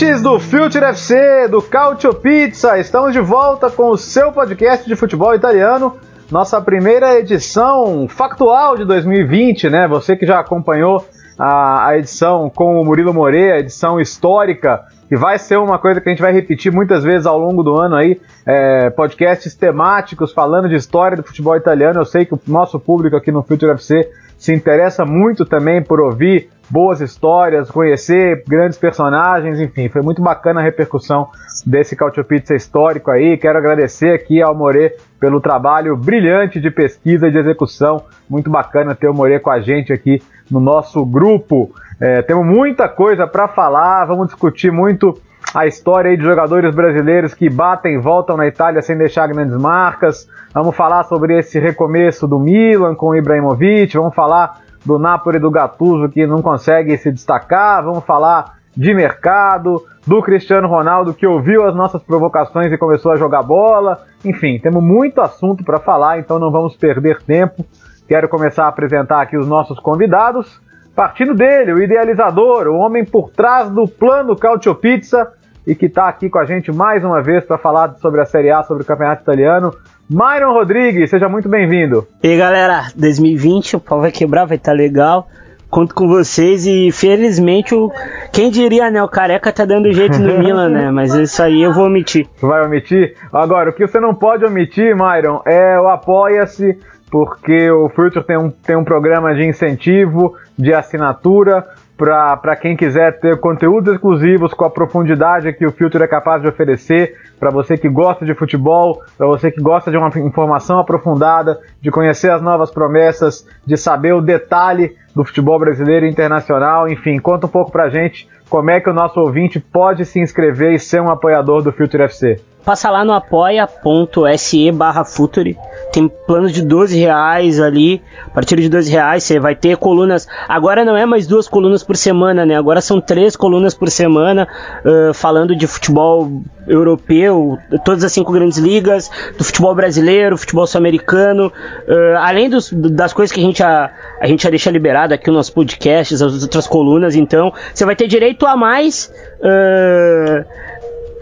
[0.00, 4.96] Ouvintes do Future FC, do Cautio Pizza, estamos de volta com o seu podcast de
[4.96, 5.98] futebol italiano,
[6.30, 9.86] nossa primeira edição factual de 2020, né?
[9.86, 11.06] Você que já acompanhou
[11.38, 16.00] a, a edição com o Murilo Moreira, a edição histórica, que vai ser uma coisa
[16.00, 20.32] que a gente vai repetir muitas vezes ao longo do ano aí, é, podcasts temáticos
[20.32, 21.98] falando de história do futebol italiano.
[21.98, 26.00] Eu sei que o nosso público aqui no Future FC se interessa muito também por
[26.00, 31.26] ouvir boas histórias, conhecer grandes personagens, enfim, foi muito bacana a repercussão
[31.66, 33.36] desse Cautio Pizza histórico aí.
[33.36, 38.04] Quero agradecer aqui ao More pelo trabalho brilhante de pesquisa e de execução.
[38.28, 41.72] Muito bacana ter o More com a gente aqui no nosso grupo.
[42.00, 45.20] É, temos muita coisa para falar, vamos discutir muito
[45.54, 50.26] a história de jogadores brasileiros que batem e voltam na Itália sem deixar grandes marcas.
[50.54, 55.50] Vamos falar sobre esse recomeço do Milan com o Ibrahimovic, vamos falar do Napoli do
[55.50, 61.66] Gattuso que não consegue se destacar, vamos falar de mercado, do Cristiano Ronaldo que ouviu
[61.66, 64.00] as nossas provocações e começou a jogar bola.
[64.24, 67.64] Enfim, temos muito assunto para falar, então não vamos perder tempo.
[68.08, 70.60] Quero começar a apresentar aqui os nossos convidados.
[70.94, 75.32] Partindo dele, o idealizador, o homem por trás do plano Cautio Pizza
[75.66, 78.50] e que está aqui com a gente mais uma vez para falar sobre a Série
[78.50, 79.74] A, sobre o Campeonato Italiano.
[80.08, 82.06] Myron Rodrigues, seja muito bem-vindo.
[82.22, 85.28] E aí, galera, 2020 o pau vai quebrar, vai estar tá legal.
[85.70, 87.92] Conto com vocês e felizmente o.
[88.32, 89.00] Quem diria, né?
[89.04, 90.90] O careca tá dando jeito no Milan, né?
[90.90, 92.26] Mas isso aí eu vou omitir.
[92.42, 93.14] Vai omitir?
[93.32, 96.76] Agora, o que você não pode omitir, Myron, é o Apoia-se,
[97.10, 101.66] porque o Future tem um, tem um programa de incentivo, de assinatura
[101.96, 106.48] para quem quiser ter conteúdos exclusivos com a profundidade que o Filter é capaz de
[106.48, 111.60] oferecer, para você que gosta de futebol, para você que gosta de uma informação aprofundada,
[111.78, 117.18] de conhecer as novas promessas, de saber o detalhe do futebol brasileiro e internacional, enfim,
[117.18, 120.78] conta um pouco pra gente como é que o nosso ouvinte pode se inscrever e
[120.78, 125.56] ser um apoiador do Filter FC passa lá no apoia.se barra Futuri.
[125.92, 128.02] Tem planos de 12 reais ali.
[128.26, 130.28] A partir de 12 reais você vai ter colunas.
[130.48, 132.56] Agora não é mais duas colunas por semana, né?
[132.56, 134.46] Agora são três colunas por semana
[134.84, 141.48] uh, falando de futebol europeu, todas as cinco grandes ligas, do futebol brasileiro, futebol sul-americano.
[141.88, 143.90] Uh, além dos, das coisas que a gente, já,
[144.20, 147.16] a gente já deixa liberado aqui no nosso podcast, as outras colunas.
[147.16, 149.12] Então você vai ter direito a mais.
[149.40, 150.44] Uh,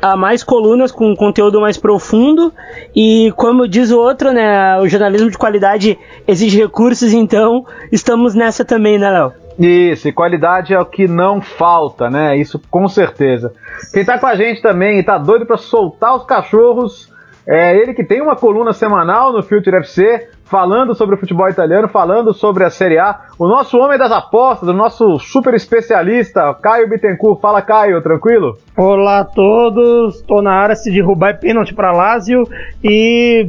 [0.01, 2.53] a mais colunas com conteúdo mais profundo
[2.95, 8.65] e como diz o outro, né, o jornalismo de qualidade exige recursos, então estamos nessa
[8.65, 9.33] também, né, Léo?
[9.59, 12.37] Isso, e qualidade é o que não falta, né?
[12.37, 13.53] Isso com certeza.
[13.93, 17.13] Quem tá com a gente também e tá doido para soltar os cachorros
[17.51, 21.89] é ele que tem uma coluna semanal no Future FC, falando sobre o futebol italiano,
[21.89, 23.23] falando sobre a Série A.
[23.39, 27.41] O nosso homem das apostas, o nosso super especialista, Caio Bittencourt.
[27.41, 28.59] Fala, Caio, tranquilo?
[28.77, 32.43] Olá a todos, estou na área se derrubar é pênalti para Lazio
[32.85, 33.49] e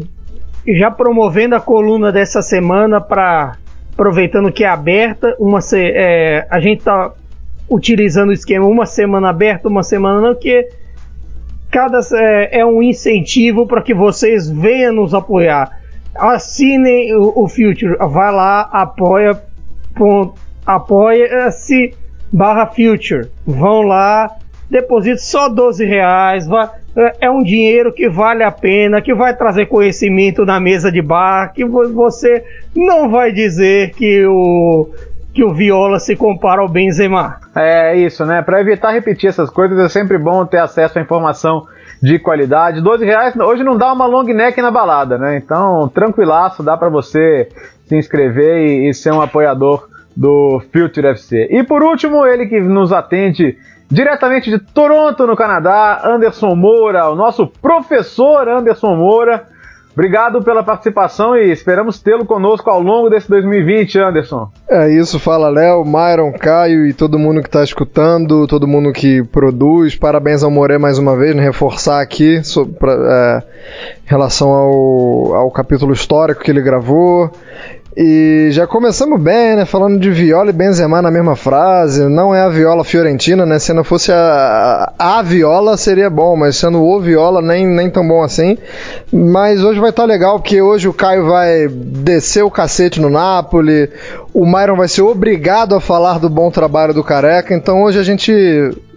[0.66, 3.58] já promovendo a coluna dessa semana para
[3.92, 7.12] aproveitando que é aberta, uma é, a gente está
[7.70, 10.70] utilizando o esquema uma semana aberta, uma semana não, que
[11.72, 15.80] cada é, é um incentivo para que vocês venham nos apoiar.
[16.16, 19.40] Assinem o, o Future, vai lá, apoia,
[20.66, 21.94] apoia-se
[22.31, 23.30] barra Future.
[23.46, 24.35] Vão lá,
[24.69, 29.36] deposite só 12 reais, vai, é, é um dinheiro que vale a pena, que vai
[29.36, 32.44] trazer conhecimento na mesa de bar, que você
[32.75, 34.90] não vai dizer que o
[35.34, 37.38] que o Viola se compara ao Benzema.
[37.56, 38.42] É isso, né?
[38.42, 41.65] Para evitar repetir essas coisas, é sempre bom ter acesso à informação
[42.01, 42.81] de qualidade.
[42.81, 45.38] 12 reais hoje não dá uma long neck na balada, né?
[45.38, 47.50] Então, tranquilaço, dá para você
[47.86, 51.48] se inscrever e, e, ser um apoiador do Future FC.
[51.51, 53.57] E por último, ele que nos atende
[53.89, 59.48] diretamente de Toronto, no Canadá, Anderson Moura, o nosso professor Anderson Moura.
[59.94, 64.50] Obrigado pela participação e esperamos tê-lo conosco ao longo desse 2020, Anderson.
[64.69, 69.24] É isso, fala Léo, Myron, Caio e todo mundo que está escutando, todo mundo que
[69.24, 69.95] produz.
[69.95, 73.44] Parabéns ao Moré mais uma vez, né, reforçar aqui sobre, é,
[74.06, 77.31] em relação ao, ao capítulo histórico que ele gravou.
[78.01, 79.66] E já começamos bem, né?
[79.66, 82.07] Falando de Viola e Benzema na mesma frase.
[82.07, 83.60] Não é a Viola Fiorentina, né?
[83.60, 88.07] Se não fosse a, a Viola seria bom, mas sendo o Viola nem, nem tão
[88.07, 88.57] bom assim.
[89.12, 93.10] Mas hoje vai estar tá legal, porque hoje o Caio vai descer o cacete no
[93.10, 93.90] Napoli.
[94.34, 97.54] O Myron vai ser obrigado a falar do bom trabalho do Careca.
[97.54, 98.31] Então hoje a gente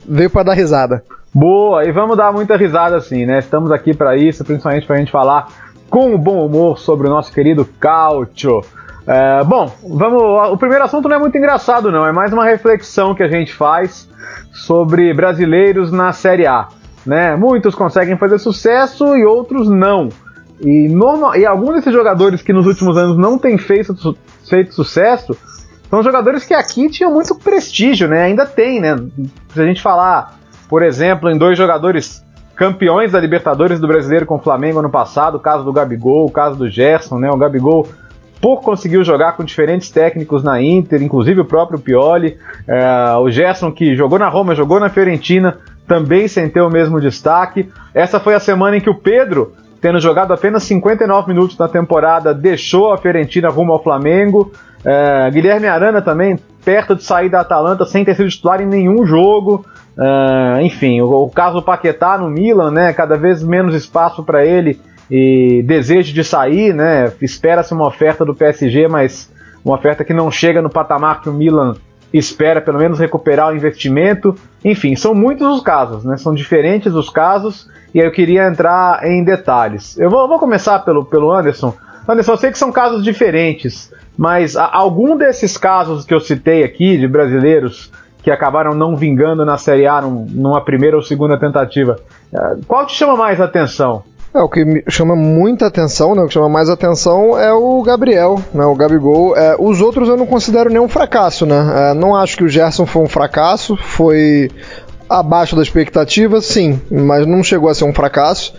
[0.09, 1.03] veio para dar risada.
[1.35, 3.41] Boa, e vamos dar muita risada assim, né?
[3.41, 5.49] Estamos aqui para isso, principalmente para a gente falar
[5.91, 8.63] com bom humor sobre o nosso querido Cautio.
[9.07, 10.53] É, bom, vamos.
[10.53, 12.07] O primeiro assunto não é muito engraçado, não.
[12.07, 14.09] É mais uma reflexão que a gente faz
[14.53, 16.69] sobre brasileiros na Série A.
[17.05, 17.35] Né?
[17.35, 20.09] Muitos conseguem fazer sucesso e outros não.
[20.61, 24.17] E, normal, e alguns desses jogadores que nos últimos anos não têm feito,
[24.49, 25.37] feito sucesso
[25.91, 28.23] são jogadores que aqui tinham muito prestígio, né?
[28.23, 28.97] Ainda tem, né?
[29.53, 30.39] Se a gente falar,
[30.69, 32.25] por exemplo, em dois jogadores
[32.55, 36.31] campeões da Libertadores do Brasileiro com o Flamengo ano passado, o caso do Gabigol, o
[36.31, 37.29] caso do Gerson, né?
[37.31, 37.89] O Gabigol
[38.43, 42.37] pouco conseguiu jogar com diferentes técnicos na Inter, inclusive o próprio Pioli.
[42.67, 47.01] É, o Gerson, que jogou na Roma, jogou na Fiorentina, também sem ter o mesmo
[47.01, 47.71] destaque.
[47.95, 52.35] Essa foi a semana em que o Pedro, tendo jogado apenas 59 minutos na temporada,
[52.35, 54.51] deixou a Fiorentina rumo ao Flamengo.
[54.85, 59.07] É, Guilherme Arana também, perto de sair da Atalanta, sem ter sido titular em nenhum
[59.07, 59.65] jogo.
[59.97, 64.81] É, enfim, o, o, caso Paquetá no Milan, né, cada vez menos espaço para ele
[65.15, 67.13] e desejo de sair, né?
[67.21, 69.31] Espera-se uma oferta do PSG, mas
[69.63, 71.75] uma oferta que não chega no patamar que o Milan
[72.15, 74.35] espera, pelo menos recuperar o investimento.
[74.65, 76.17] Enfim, são muitos os casos, né?
[76.17, 79.99] São diferentes os casos e eu queria entrar em detalhes.
[79.99, 81.75] Eu vou, vou começar pelo, pelo Anderson.
[82.09, 86.65] Anderson, eu sei que são casos diferentes, mas a, algum desses casos que eu citei
[86.65, 87.93] aqui de brasileiros
[88.23, 91.99] que acabaram não vingando na Série A num, numa primeira ou segunda tentativa,
[92.33, 94.05] eh, qual te chama mais atenção?
[94.35, 96.23] É, o que chama muita atenção, né?
[96.23, 98.65] O que chama mais atenção é o Gabriel, né?
[98.65, 99.37] O Gabigol.
[99.37, 101.91] É, os outros eu não considero nenhum fracasso, né?
[101.91, 104.51] É, não acho que o Gerson foi um fracasso, foi
[105.09, 108.55] abaixo da expectativa, sim, mas não chegou a ser um fracasso.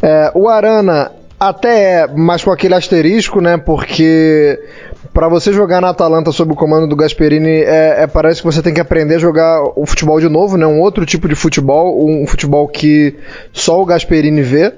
[0.00, 3.56] É, o Arana até é, mas com aquele asterisco, né?
[3.56, 4.58] Porque
[5.12, 8.62] para você jogar na Atalanta sob o comando do Gasperini, é, é, parece que você
[8.62, 10.66] tem que aprender a jogar o futebol de novo, né?
[10.66, 13.16] Um outro tipo de futebol, um futebol que
[13.52, 14.72] só o Gasperini vê.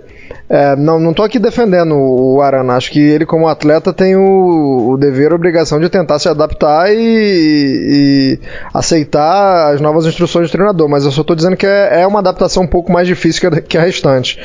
[0.48, 2.74] É, não, não tô aqui defendendo o Arana.
[2.74, 6.90] Acho que ele, como atleta, tem o, o dever, a obrigação de tentar se adaptar
[6.90, 8.40] e, e,
[8.72, 10.88] aceitar as novas instruções do treinador.
[10.88, 13.58] Mas eu só tô dizendo que é, é uma adaptação um pouco mais difícil que
[13.58, 14.38] a, que a restante.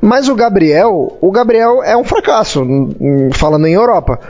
[0.00, 2.66] Mas o Gabriel, o Gabriel é um fracasso,
[3.32, 4.20] falando em Europa.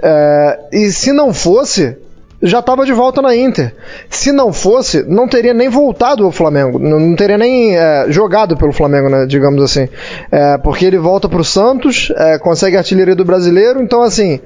[0.00, 1.96] É, e se não fosse,
[2.42, 3.74] já estava de volta na Inter.
[4.08, 8.72] Se não fosse, não teria nem voltado ao Flamengo, não teria nem é, jogado pelo
[8.72, 9.88] Flamengo, né, digamos assim.
[10.30, 14.40] É, porque ele volta para o Santos, é, consegue a artilharia do brasileiro, então assim,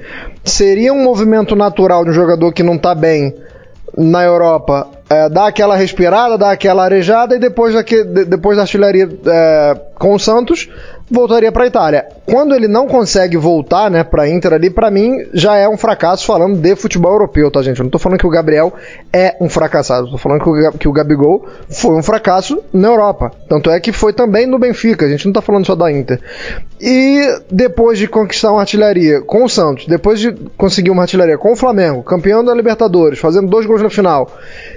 [0.44, 3.34] seria um movimento natural de um jogador que não está bem
[3.96, 9.08] na Europa é, dar aquela respirada, dar aquela arejada e depois, daqui, depois da artilharia
[9.26, 10.70] é, com o Santos,
[11.12, 12.06] voltaria para a Itália.
[12.24, 16.26] Quando ele não consegue voltar, né, para Inter ali, para mim já é um fracasso
[16.26, 17.78] falando de futebol europeu, tá gente?
[17.78, 18.72] Eu não tô falando que o Gabriel
[19.12, 23.30] é um fracassado, tô falando que o, que o Gabigol foi um fracasso na Europa.
[23.48, 26.18] Tanto é que foi também no Benfica, a gente não tá falando só da Inter.
[26.80, 27.20] E
[27.50, 31.56] depois de conquistar uma artilharia com o Santos, depois de conseguir uma artilharia com o
[31.56, 34.30] Flamengo, campeão da Libertadores, fazendo dois gols na final,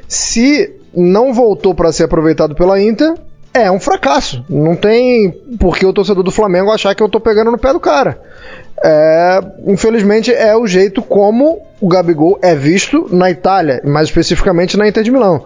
[0.08, 3.14] se não voltou para ser aproveitado pela Inter,
[3.56, 4.44] é um fracasso.
[4.50, 7.80] Não tem porque o torcedor do Flamengo achar que eu tô pegando no pé do
[7.80, 8.20] cara.
[8.84, 14.88] É, infelizmente é o jeito como o Gabigol é visto na Itália, mais especificamente na
[14.88, 15.46] Inter de Milão.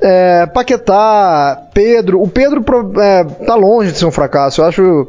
[0.00, 2.22] É, Paquetá, Pedro.
[2.22, 2.64] O Pedro
[3.00, 4.60] é, tá longe de ser um fracasso.
[4.60, 5.08] Eu acho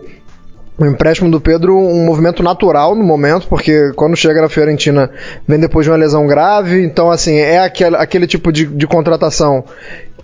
[0.77, 5.11] o empréstimo do Pedro um movimento natural no momento, porque quando chega na Fiorentina
[5.47, 9.63] vem depois de uma lesão grave, então assim, é aquele, aquele tipo de, de contratação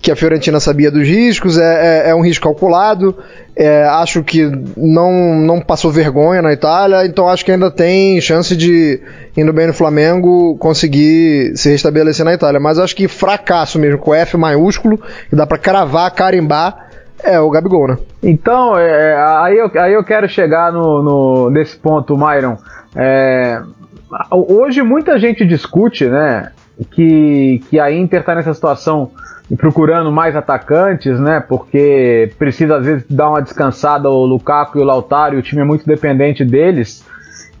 [0.00, 3.16] que a Fiorentina sabia dos riscos, é, é, é um risco calculado,
[3.56, 8.56] é, acho que não, não passou vergonha na Itália, então acho que ainda tem chance
[8.56, 9.00] de,
[9.36, 14.14] indo bem no Flamengo, conseguir se restabelecer na Itália, mas acho que fracasso mesmo, com
[14.14, 16.88] F maiúsculo, que dá para cravar, carimbar,
[17.22, 17.98] é o Gabigol, né?
[18.22, 22.56] Então, é, aí, eu, aí eu quero chegar no, no nesse ponto, Myron.
[22.94, 23.60] É,
[24.30, 26.52] hoje muita gente discute, né,
[26.92, 29.10] que, que a Inter está nessa situação
[29.56, 34.84] procurando mais atacantes, né, porque precisa às vezes dar uma descansada o Lukaku e o
[34.84, 37.06] Lautaro, e o time é muito dependente deles.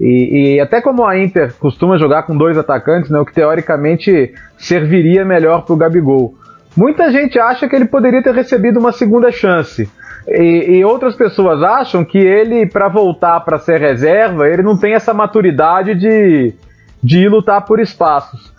[0.00, 4.32] E, e, até como a Inter costuma jogar com dois atacantes, né, o que teoricamente
[4.56, 6.34] serviria melhor para o Gabigol.
[6.76, 9.90] Muita gente acha que ele poderia ter recebido uma segunda chance.
[10.28, 14.94] E, e outras pessoas acham que ele, para voltar para ser reserva, ele não tem
[14.94, 16.54] essa maturidade de,
[17.02, 18.52] de ir lutar por espaços.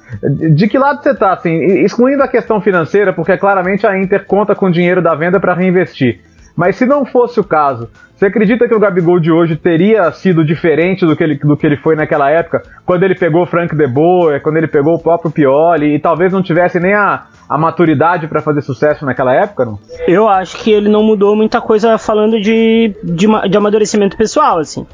[0.51, 4.55] De que lado você está, assim, excluindo a questão financeira, porque claramente a Inter conta
[4.55, 6.21] com o dinheiro da venda para reinvestir.
[6.55, 7.89] Mas se não fosse o caso,
[8.19, 11.65] você acredita que o Gabigol de hoje teria sido diferente do que ele, do que
[11.65, 14.99] ele foi naquela época, quando ele pegou o Frank De Boer, quando ele pegou o
[14.99, 19.63] próprio Pioli e talvez não tivesse nem a, a maturidade para fazer sucesso naquela época?
[19.63, 19.79] Não?
[20.05, 24.85] Eu acho que ele não mudou muita coisa falando de, de, de amadurecimento pessoal, assim.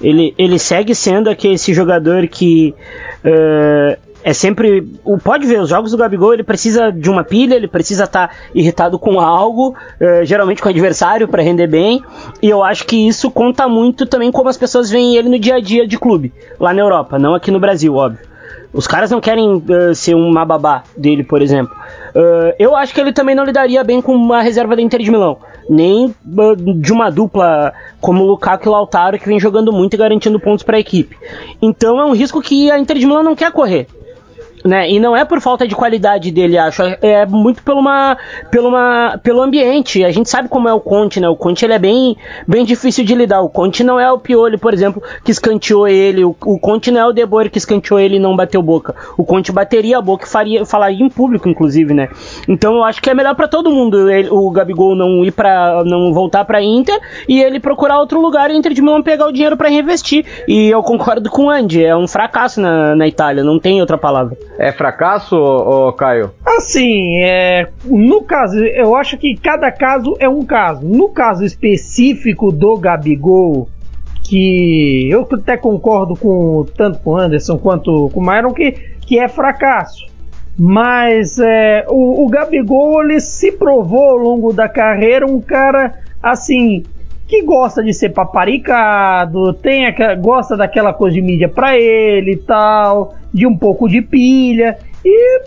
[0.00, 2.74] Ele, ele segue sendo aquele esse jogador que
[3.24, 4.82] uh, é sempre.
[5.24, 8.34] Pode ver, os jogos do Gabigol ele precisa de uma pilha, ele precisa estar tá
[8.54, 12.02] irritado com algo, uh, geralmente com o adversário, para render bem.
[12.42, 15.56] E eu acho que isso conta muito também como as pessoas veem ele no dia
[15.56, 16.30] a dia de clube,
[16.60, 18.28] lá na Europa, não aqui no Brasil, óbvio.
[18.70, 21.74] Os caras não querem uh, ser um babá dele, por exemplo.
[22.10, 25.10] Uh, eu acho que ele também não lidaria bem com uma reserva da Inter de
[25.10, 25.38] Milão.
[25.70, 29.94] Nem uh, de uma dupla como o Lukaku e o Lautaro, que vem jogando muito
[29.94, 31.16] e garantindo pontos para a equipe.
[31.62, 33.86] Então é um risco que a Inter de Milão não quer correr
[34.64, 34.90] né?
[34.90, 36.82] E não é por falta de qualidade dele, acho.
[37.02, 38.16] É muito pelo, uma,
[38.50, 40.04] pelo, uma, pelo ambiente.
[40.04, 41.28] A gente sabe como é o Conte, né?
[41.28, 43.40] O Conte ele é bem, bem difícil de lidar.
[43.40, 46.24] O Conte não é o Pioli, por exemplo, que escanteou ele.
[46.24, 48.94] O, o Conte não é o De Boer que escanteou ele e não bateu boca.
[49.16, 52.08] O Conte bateria a boca e faria, falaria em público, inclusive, né?
[52.46, 55.82] Então eu acho que é melhor para todo mundo ele, o Gabigol não ir para
[55.84, 56.98] não voltar para Inter
[57.28, 60.24] e ele procurar outro lugar e Inter de Milão pegar o dinheiro para reinvestir.
[60.46, 63.98] E eu concordo com o Andy, é um fracasso na, na Itália, não tem outra
[63.98, 64.36] palavra.
[64.58, 66.32] É fracasso, ô, Caio?
[66.44, 70.84] Assim, é, no caso, eu acho que cada caso é um caso.
[70.84, 73.68] No caso específico do Gabigol,
[74.24, 79.18] que eu até concordo com tanto com o Anderson quanto com o Myron que, que
[79.18, 80.06] é fracasso.
[80.58, 86.82] Mas é, o, o Gabigol ele se provou ao longo da carreira um cara assim
[87.28, 89.84] que gosta de ser paparicado, tem
[90.20, 94.78] gosta daquela coisa de mídia pra ele e tal, de um pouco de pilha.
[95.04, 95.42] E,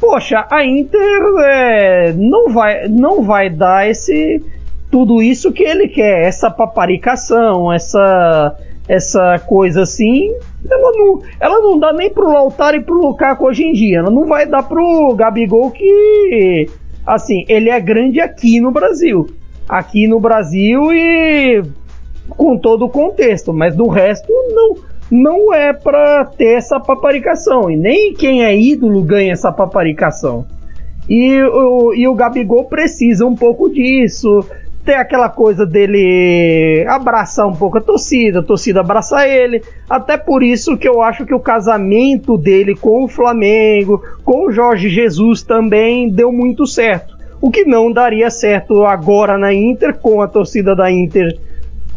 [0.00, 4.42] poxa, a Inter é, não, vai, não vai dar esse
[4.90, 8.56] tudo isso que ele quer, essa paparicação, essa
[8.88, 10.34] essa coisa assim,
[10.66, 13.98] ela não, ela não dá nem pro Lautaro e pro Lukaku hoje em dia.
[13.98, 16.70] Ela não vai dar pro Gabigol que,
[17.06, 19.26] assim, ele é grande aqui no Brasil
[19.68, 21.62] aqui no Brasil e
[22.30, 24.76] com todo o contexto, mas do resto não
[25.10, 30.46] não é para ter essa paparicação e nem quem é ídolo ganha essa paparicação.
[31.08, 34.44] E o, e o Gabigol precisa um pouco disso,
[34.84, 39.62] ter aquela coisa dele abraçar um pouco a torcida, a torcida abraçar ele.
[39.88, 44.52] Até por isso que eu acho que o casamento dele com o Flamengo, com o
[44.52, 50.20] Jorge Jesus também deu muito certo o que não daria certo agora na Inter, com
[50.20, 51.38] a torcida da Inter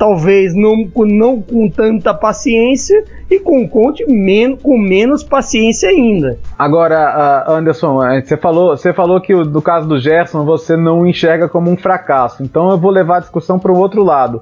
[0.01, 6.39] talvez não, não com tanta paciência e com o Conte men com menos paciência ainda.
[6.57, 11.05] Agora, uh, Anderson, eh, você falou, você falou que no caso do Gerson você não
[11.05, 14.41] enxerga como um fracasso, então eu vou levar a discussão para o outro lado.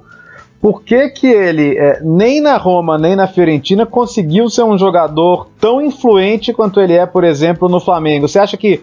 [0.62, 5.46] Por que, que ele, é, nem na Roma, nem na Fiorentina, conseguiu ser um jogador
[5.60, 8.26] tão influente quanto ele é, por exemplo, no Flamengo?
[8.26, 8.80] Você acha que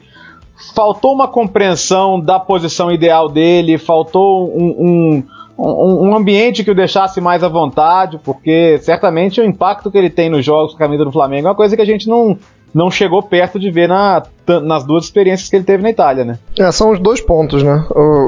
[0.75, 5.23] faltou uma compreensão da posição ideal dele, faltou um, um,
[5.57, 10.09] um, um, ambiente que o deixasse mais à vontade, porque certamente o impacto que ele
[10.09, 12.37] tem nos jogos com a camisa do Flamengo é uma coisa que a gente não,
[12.73, 14.23] não chegou perto de ver na,
[14.63, 16.39] nas duas experiências que ele teve na Itália, né?
[16.59, 17.83] É, são os dois pontos, né?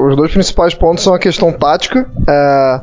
[0.08, 2.10] os dois principais pontos são a questão tática.
[2.28, 2.80] É,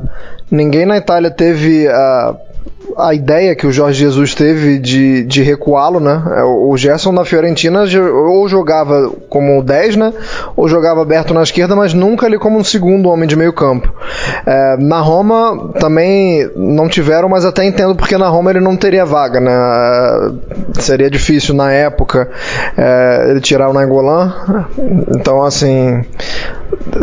[0.50, 1.86] ninguém na Itália teve.
[1.86, 2.47] Uh,
[2.96, 6.22] a ideia que o Jorge Jesus teve de, de recuá-lo, né?
[6.36, 7.84] É, o Gerson na Fiorentina
[8.26, 10.12] ou jogava como 10, né?
[10.56, 13.92] Ou jogava aberto na esquerda, mas nunca ali como um segundo homem de meio campo.
[14.46, 19.04] É, na Roma também não tiveram, mas até entendo porque na Roma ele não teria
[19.04, 19.52] vaga, né?
[19.52, 22.28] É, seria difícil na época
[22.76, 24.34] é, ele tirar o Nangolan.
[25.14, 26.04] Então, assim,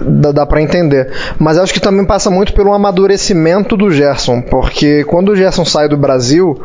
[0.06, 1.12] dá, dá para entender.
[1.40, 5.90] Mas acho que também passa muito pelo amadurecimento do Gerson, porque quando o Gerson sai
[5.90, 6.62] do Brasil,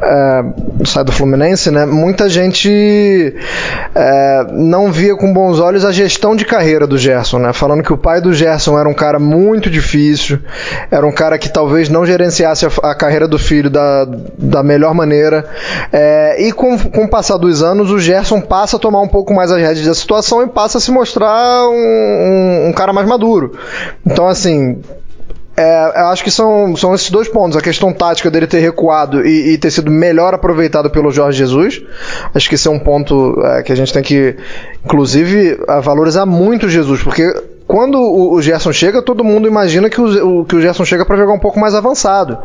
[0.00, 0.44] é,
[0.84, 1.84] sai do Fluminense, né?
[1.84, 3.34] Muita gente
[3.92, 7.52] é, não via com bons olhos a gestão de carreira do Gerson, né?
[7.52, 10.38] Falando que o pai do Gerson era um cara muito difícil,
[10.92, 14.06] era um cara que talvez não gerenciasse a, a carreira do filho da,
[14.38, 15.44] da melhor maneira.
[15.92, 19.34] É, e com, com o passar dos anos, o Gerson passa a tomar um pouco
[19.34, 23.08] mais as rédeas da situação e passa a se mostrar um, um, um cara mais
[23.08, 23.58] maduro.
[24.06, 24.80] Então, assim,
[25.56, 27.56] é, eu acho que são, são esses dois pontos.
[27.56, 31.82] A questão tática dele ter recuado e, e ter sido melhor aproveitado pelo Jorge Jesus.
[32.34, 34.36] Acho que esse é um ponto é, que a gente tem que,
[34.84, 37.24] inclusive, valorizar muito Jesus, porque
[37.66, 41.32] quando o, Gerson chega, todo mundo imagina que o, que o Gerson chega para jogar
[41.32, 42.38] um pouco mais avançado.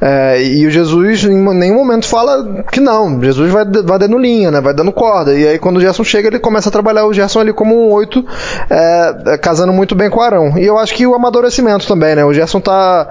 [0.00, 3.22] É, e o Jesus em nenhum momento fala que não.
[3.22, 4.62] Jesus vai, vai dando linha, né?
[4.62, 5.34] Vai dando corda.
[5.34, 7.92] E aí quando o Gerson chega, ele começa a trabalhar o Gerson ali como um
[7.92, 8.24] oito,
[8.70, 10.56] é, é, casando muito bem com o Arão.
[10.56, 12.24] E eu acho que o amadurecimento também, né?
[12.24, 13.10] O Gerson tá,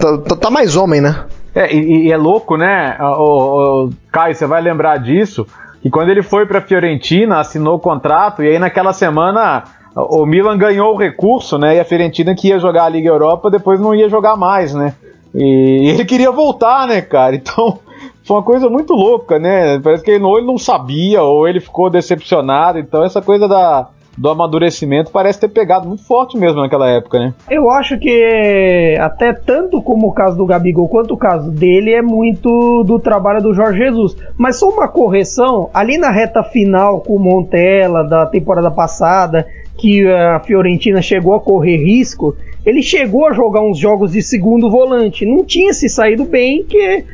[0.00, 1.24] tá, tá, tá mais homem, né?
[1.54, 2.96] É, e, e, é louco, né?
[3.00, 5.46] O, o, Caio, você vai lembrar disso.
[5.80, 9.62] Que quando ele foi para Fiorentina, assinou o contrato, e aí naquela semana
[9.94, 11.76] o Milan ganhou o recurso, né?
[11.76, 14.94] E a Fiorentina que ia jogar a Liga Europa depois não ia jogar mais, né?
[15.34, 17.34] E ele queria voltar, né, cara?
[17.36, 17.78] Então
[18.24, 19.78] foi uma coisa muito louca, né?
[19.78, 22.78] Parece que ele, ou ele não sabia, ou ele ficou decepcionado.
[22.78, 27.34] Então essa coisa da, do amadurecimento parece ter pegado muito forte mesmo naquela época, né?
[27.50, 32.02] Eu acho que até tanto como o caso do Gabigol quanto o caso dele é
[32.02, 34.16] muito do trabalho do Jorge Jesus.
[34.36, 39.46] Mas só uma correção, ali na reta final com o Montella da temporada passada,
[39.76, 44.70] que a Fiorentina chegou a correr risco, ele chegou a jogar uns jogos de segundo
[44.70, 45.26] volante.
[45.26, 47.04] Não tinha se saído bem, que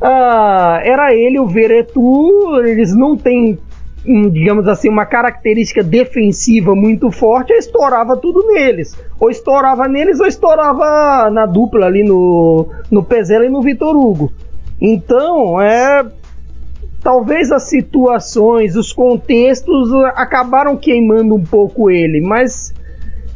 [0.00, 3.58] uh, era ele o Veretu, eles não têm,
[4.04, 8.96] digamos assim, uma característica defensiva muito forte, estourava tudo neles.
[9.20, 14.32] Ou estourava neles ou estourava na dupla ali no, no Pezela e no Vitor Hugo.
[14.80, 16.04] Então, é,
[17.06, 22.74] talvez as situações, os contextos acabaram queimando um pouco ele, mas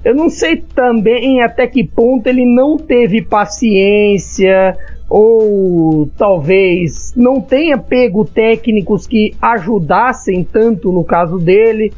[0.05, 4.77] eu não sei também até que ponto ele não teve paciência
[5.09, 11.93] ou talvez não tenha pego técnicos que ajudassem tanto no caso dele.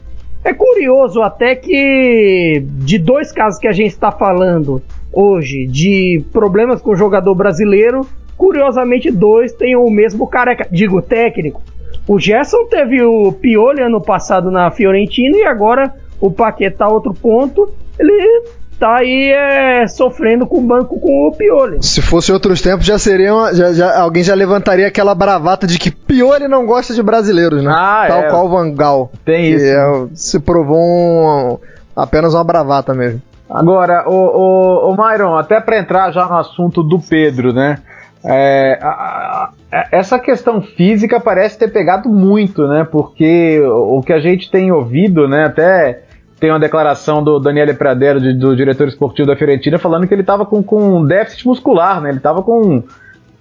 [0.44, 6.82] É curioso até que de dois casos que a gente está falando hoje de problemas
[6.82, 11.62] com o jogador brasileiro, Curiosamente, dois têm o mesmo careca, digo, técnico.
[12.06, 17.72] O Gerson teve o Pioli ano passado na Fiorentina e agora o Paquetá, outro ponto,
[17.98, 18.44] ele
[18.78, 21.80] tá aí é, sofrendo com o banco com o Pioli.
[21.80, 25.78] Se fosse outros tempos, já seria uma, já, já, alguém já levantaria aquela bravata de
[25.78, 27.70] que Pioli não gosta de brasileiros, né?
[27.72, 28.30] Ah, Tal é.
[28.30, 29.12] qual o Vangal.
[29.24, 29.64] Tem isso.
[29.64, 31.58] É, se provou um,
[31.94, 33.22] apenas uma bravata mesmo.
[33.48, 37.78] Agora, o, o, o Myron, até para entrar já no assunto do Pedro, né?
[38.24, 42.84] É, a, a, essa questão física parece ter pegado muito, né?
[42.84, 45.46] Porque o, o que a gente tem ouvido, né?
[45.46, 46.02] Até
[46.38, 50.22] tem uma declaração do Daniele Pradero, de, do diretor esportivo da Fiorentina, falando que ele
[50.22, 52.10] estava com, com déficit muscular, né?
[52.10, 52.82] Ele estava com.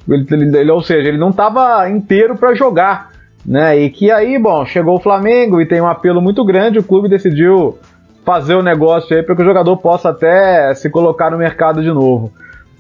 [0.09, 0.25] Ele,
[0.57, 3.09] ele, ou seja, ele não estava inteiro para jogar,
[3.45, 3.77] né?
[3.77, 7.07] E que aí, bom, chegou o Flamengo e tem um apelo muito grande, o clube
[7.07, 7.77] decidiu
[8.23, 11.91] fazer o negócio aí para que o jogador possa até se colocar no mercado de
[11.91, 12.31] novo.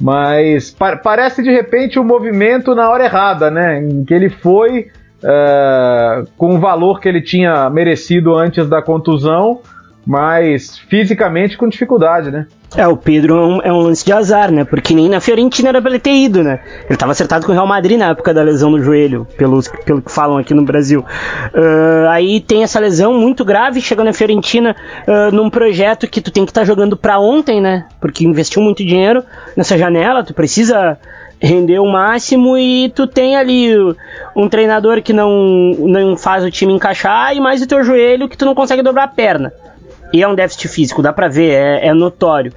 [0.01, 3.79] Mas pa parece de repente um movimento na hora errada, né?
[3.79, 4.87] Em que ele foi
[5.23, 9.61] uh, com o valor que ele tinha merecido antes da contusão,
[10.05, 12.47] mas fisicamente com dificuldade, né?
[12.75, 14.63] É, o Pedro é um, é um, lance de azar, né?
[14.63, 16.61] Porque nem na Fiorentina era pra ele ter ido, né?
[16.87, 20.01] Ele tava acertado com o Real Madrid na época da lesão no joelho, pelos, pelo
[20.01, 21.01] que falam aqui no Brasil.
[21.53, 24.73] Uh, aí tem essa lesão muito grave, chega na Fiorentina
[25.05, 27.87] uh, num projeto que tu tem que estar tá jogando pra ontem, né?
[27.99, 29.21] Porque investiu muito dinheiro
[29.55, 30.97] nessa janela, tu precisa
[31.41, 33.73] render o máximo e tu tem ali
[34.35, 38.37] um treinador que não, não faz o time encaixar e mais o teu joelho que
[38.37, 39.51] tu não consegue dobrar a perna.
[40.13, 42.53] E é um déficit físico, dá pra ver, é, é notório.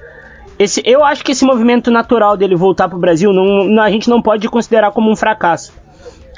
[0.57, 4.21] Esse, eu acho que esse movimento natural dele voltar pro Brasil, não, a gente não
[4.21, 5.73] pode considerar como um fracasso.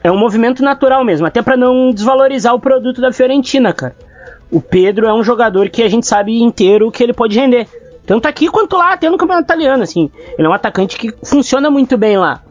[0.04, 3.96] É um movimento natural mesmo, até para não desvalorizar o produto da Fiorentina, cara.
[4.52, 7.68] O Pedro é um jogador que a gente sabe inteiro que ele pode render.
[8.06, 10.10] Tanto aqui quanto lá, até no campeonato italiano, assim.
[10.38, 12.42] Ele é um atacante que funciona muito bem lá.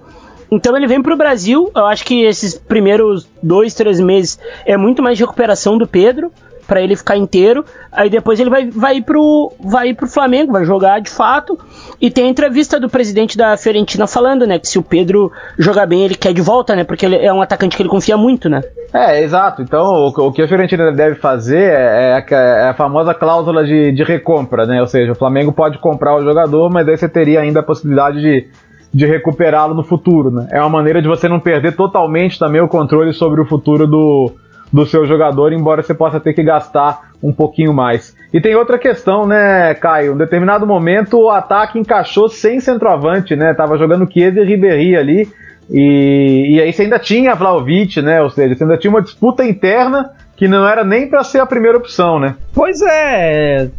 [0.50, 5.02] Então ele vem pro Brasil, eu acho que esses primeiros dois, três meses é muito
[5.02, 6.30] mais de recuperação do Pedro
[6.66, 7.64] para ele ficar inteiro.
[7.92, 11.58] Aí depois ele vai, vai, pro, vai pro Flamengo, vai jogar de fato.
[12.00, 14.58] E tem a entrevista do presidente da Fiorentina falando, né?
[14.58, 16.84] Que se o Pedro jogar bem, ele quer de volta, né?
[16.84, 18.62] Porque ele é um atacante que ele confia muito, né?
[18.92, 19.62] É, exato.
[19.62, 23.92] Então o, o que a Fiorentina deve fazer é, é, é a famosa cláusula de,
[23.92, 24.80] de recompra, né?
[24.80, 28.20] Ou seja, o Flamengo pode comprar o jogador, mas aí você teria ainda a possibilidade
[28.20, 28.48] de
[28.96, 30.48] de recuperá-lo no futuro, né?
[30.50, 34.32] É uma maneira de você não perder totalmente também o controle sobre o futuro do,
[34.72, 38.14] do seu jogador, embora você possa ter que gastar um pouquinho mais.
[38.32, 40.14] E tem outra questão, né, Caio?
[40.14, 43.54] Em determinado momento o ataque encaixou sem centroavante, né?
[43.54, 45.28] Tava jogando Chiesa e Ribéry ali.
[45.70, 48.22] E, e aí você ainda tinha Vlaovic, né?
[48.22, 51.46] Ou seja, você ainda tinha uma disputa interna que não era nem para ser a
[51.46, 52.36] primeira opção, né?
[52.52, 53.70] Pois é,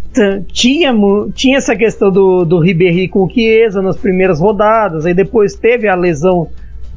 [0.52, 0.91] tinha,
[1.36, 5.88] tinha essa questão do, do Ribéry com o Chiesa nas primeiras rodadas, aí depois teve
[5.88, 6.47] a lesão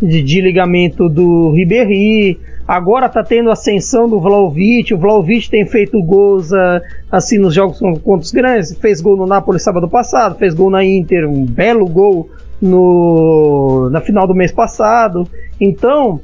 [0.00, 6.00] de, de ligamento do Ribéry, Agora tá tendo ascensão do Vlaovic, o Vlaovic tem feito
[6.00, 6.80] gols uh,
[7.10, 10.84] assim nos jogos contra os grandes, fez gol no Napoli sábado passado, fez gol na
[10.84, 12.30] Inter, um belo gol
[12.62, 15.26] no, na final do mês passado.
[15.60, 16.20] Então,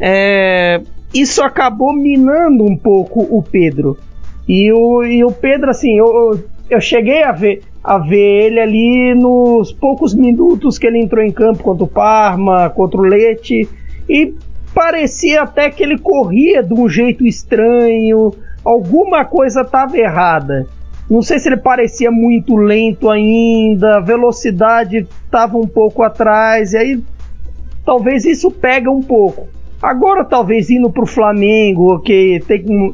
[0.00, 0.80] é,
[1.14, 3.96] isso acabou minando um pouco o Pedro.
[4.48, 9.14] E o, e o Pedro, assim, eu, eu cheguei a ver, a ver ele ali
[9.14, 13.68] nos poucos minutos que ele entrou em campo contra o Parma, contra o Leite,
[14.08, 14.34] e
[14.74, 18.34] parecia até que ele corria de um jeito estranho,
[18.64, 20.66] alguma coisa estava errada.
[21.08, 26.78] Não sei se ele parecia muito lento ainda, a velocidade estava um pouco atrás, e
[26.78, 27.02] aí
[27.84, 29.46] talvez isso pega um pouco.
[29.80, 32.92] Agora, talvez indo para o Flamengo, que tem,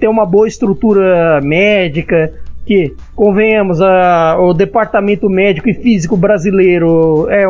[0.00, 2.32] tem uma boa estrutura médica,
[2.64, 7.44] que, convenhamos, a, o departamento médico e físico brasileiro é,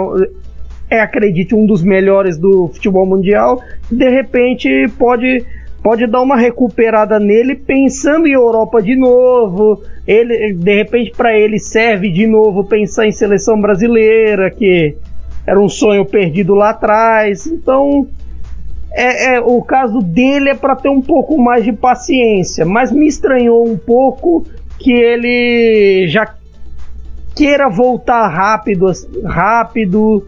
[0.95, 5.45] é, acredite, um dos melhores do futebol mundial, de repente pode,
[5.83, 9.83] pode dar uma recuperada nele pensando em Europa de novo.
[10.07, 14.97] Ele, de repente, para ele serve de novo pensar em seleção brasileira, que
[15.45, 17.47] era um sonho perdido lá atrás.
[17.47, 18.07] Então,
[18.93, 23.09] é, é, o caso dele é para ter um pouco mais de paciência, mas me
[23.09, 24.47] estranhou um pouco
[24.79, 26.35] que ele já
[27.35, 28.87] queira voltar rápido,
[29.25, 30.25] rápido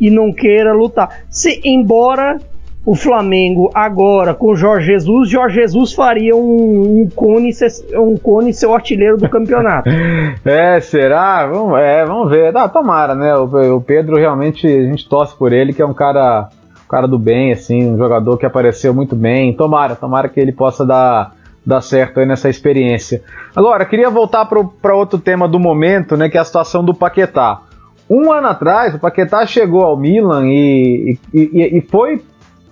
[0.00, 1.24] e não queira lutar.
[1.28, 2.38] Se embora
[2.86, 7.50] o Flamengo agora com Jorge Jesus, Jorge Jesus faria um, um cone
[7.94, 9.88] um cone seu artilheiro do campeonato.
[10.44, 11.46] é, será?
[11.46, 12.54] Vamos, é, vamos ver.
[12.54, 13.34] Ah, tomara, né?
[13.36, 16.48] O, o, Pedro realmente a gente torce por ele, que é um cara,
[16.84, 19.54] um cara do bem, assim, um jogador que apareceu muito bem.
[19.54, 21.32] Tomara, tomara que ele possa dar
[21.66, 23.22] dar certo aí nessa experiência.
[23.56, 27.62] Agora, queria voltar para outro tema do momento, né, que é a situação do Paquetá.
[28.08, 32.20] Um ano atrás, o Paquetá chegou ao Milan e, e, e foi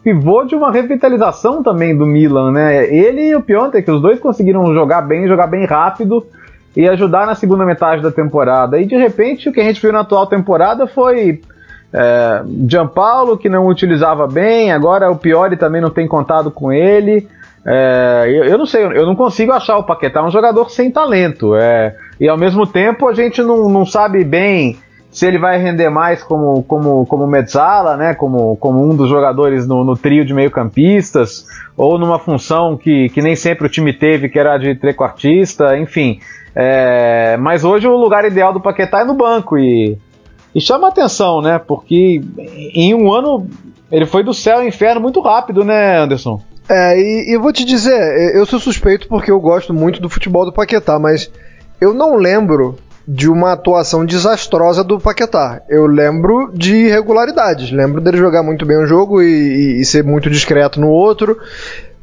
[0.02, 2.92] pivô de uma revitalização também do Milan, né?
[2.92, 6.26] Ele e o Piontek, os dois conseguiram jogar bem, jogar bem rápido
[6.76, 8.80] e ajudar na segunda metade da temporada.
[8.80, 11.40] E de repente, o que a gente viu na atual temporada foi
[11.92, 17.28] é, Gianpaulo, que não utilizava bem, agora o Pioli também não tem contado com ele.
[17.64, 21.54] É, eu, eu, não sei, eu não consigo achar o Paquetá um jogador sem talento.
[21.54, 24.78] É, e ao mesmo tempo a gente não, não sabe bem
[25.12, 29.68] se ele vai render mais como, como, como Mezzala, né, como, como um dos jogadores
[29.68, 31.46] no, no trio de meio-campistas,
[31.76, 36.18] ou numa função que, que nem sempre o time teve, que era de trequartista, enfim.
[36.56, 39.98] É, mas hoje o lugar ideal do Paquetá é no banco e,
[40.54, 42.22] e chama atenção, né, porque
[42.74, 43.46] em um ano
[43.90, 46.40] ele foi do céu ao inferno muito rápido, né, Anderson?
[46.66, 50.46] É, e, e vou te dizer, eu sou suspeito porque eu gosto muito do futebol
[50.46, 51.30] do Paquetá, mas
[51.78, 55.62] eu não lembro de uma atuação desastrosa do Paquetá.
[55.68, 57.70] Eu lembro de irregularidades.
[57.70, 61.38] Lembro dele jogar muito bem um jogo e, e, ser muito discreto no outro.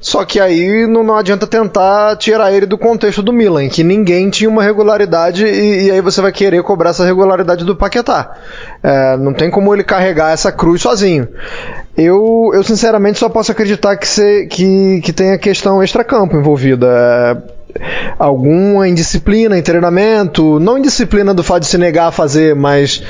[0.01, 4.29] Só que aí não, não, adianta tentar tirar ele do contexto do Milan, que ninguém
[4.29, 8.33] tinha uma regularidade e, e aí você vai querer cobrar essa regularidade do Paquetá.
[8.81, 11.27] É, não tem como ele carregar essa cruz sozinho.
[11.97, 16.87] Eu, eu sinceramente só posso acreditar que, se, que, que tem a questão extracampo envolvida.
[16.87, 17.58] É,
[18.17, 23.03] alguma indisciplina em treinamento, não indisciplina do fato de se negar a fazer, mas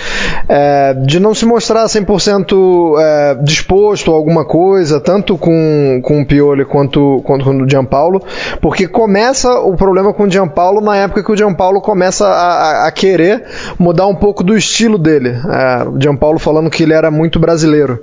[0.47, 6.25] é, de não se mostrar 100% é, disposto a alguma coisa, tanto com, com o
[6.25, 8.21] Pioli quanto, quanto com o Gianpaulo,
[8.61, 12.91] porque começa o problema com o Gianpaulo na época que o Gianpaulo começa a, a
[12.91, 13.45] querer
[13.77, 15.29] mudar um pouco do estilo dele.
[15.29, 17.99] É, o Gianpaulo falando que ele era muito brasileiro.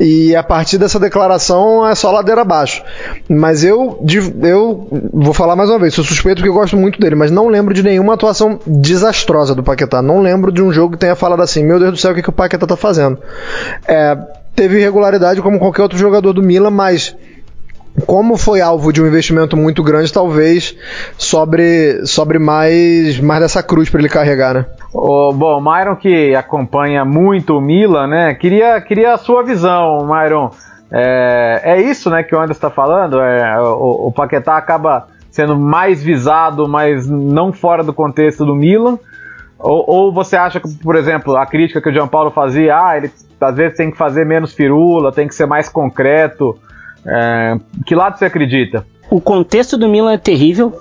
[0.00, 2.82] E a partir dessa declaração é só ladeira abaixo.
[3.28, 4.04] Mas eu,
[4.42, 7.48] eu vou falar mais uma vez, sou suspeito porque eu gosto muito dele, mas não
[7.48, 10.02] lembro de nenhuma atuação desastrosa do Paquetá.
[10.02, 12.22] Não lembro de um jogo que tenha falado assim, meu Deus do céu, o que,
[12.22, 13.18] que o Paquetá tá fazendo?
[13.86, 14.16] É,
[14.54, 17.16] teve irregularidade como qualquer outro jogador do Milan, mas
[18.06, 20.76] como foi alvo de um investimento muito grande, talvez
[21.16, 24.66] sobre, sobre mais, mais dessa cruz para ele carregar, né?
[24.92, 28.34] Oh, bom, Myron que acompanha muito o Milan, né?
[28.34, 30.50] Queria, queria a sua visão, Myron.
[30.92, 33.20] É, é isso, né, que o Anderson está falando.
[33.20, 38.96] É, o, o Paquetá acaba sendo mais visado, mas não fora do contexto do Milan?
[39.58, 42.96] Ou, ou, você acha que, por exemplo, a crítica que o João Paulo fazia, ah,
[42.96, 46.56] ele às vezes tem que fazer menos firula, tem que ser mais concreto.
[47.04, 48.86] É, que lado você acredita?
[49.10, 50.72] O contexto do Milan é terrível.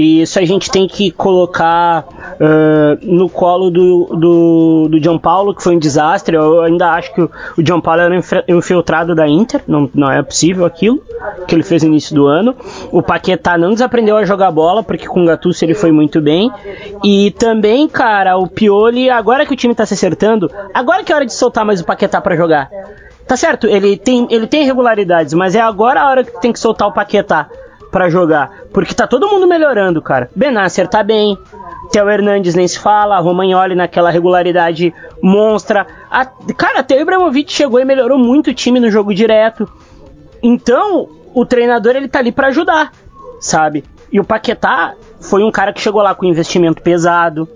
[0.00, 5.54] E isso a gente tem que colocar uh, no colo do, do, do John Paulo,
[5.54, 6.34] que foi um desastre.
[6.34, 8.14] Eu ainda acho que o, John Paulo era
[8.48, 11.02] infiltrado da Inter, não, não é possível aquilo
[11.46, 12.56] que ele fez no início do ano.
[12.90, 16.50] O Paquetá não desaprendeu a jogar bola, porque com o Gattuso ele foi muito bem.
[17.04, 21.14] E também, cara, o Pioli, agora que o time tá se acertando, agora que é
[21.14, 22.70] hora de soltar mais o Paquetá para jogar.
[23.28, 26.58] Tá certo, ele tem, ele tem irregularidades, mas é agora a hora que tem que
[26.58, 27.50] soltar o Paquetá
[27.90, 28.50] para jogar.
[28.72, 30.30] Porque tá todo mundo melhorando, cara.
[30.34, 31.36] Benasser tá bem.
[31.90, 35.86] Theo Hernandes nem se fala, Romagnoli naquela regularidade monstra.
[36.10, 39.68] A, cara, até o Ibrahimovic chegou e melhorou muito o time no jogo direto.
[40.42, 42.92] Então, o treinador ele tá ali para ajudar,
[43.40, 43.84] sabe?
[44.12, 47.48] E o Paquetá foi um cara que chegou lá com investimento pesado,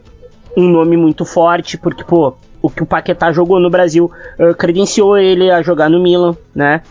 [0.57, 5.19] um nome muito forte, porque, pô, o que o Paquetá jogou no Brasil uh, credenciou
[5.19, 6.83] ele a jogar no Milan, né?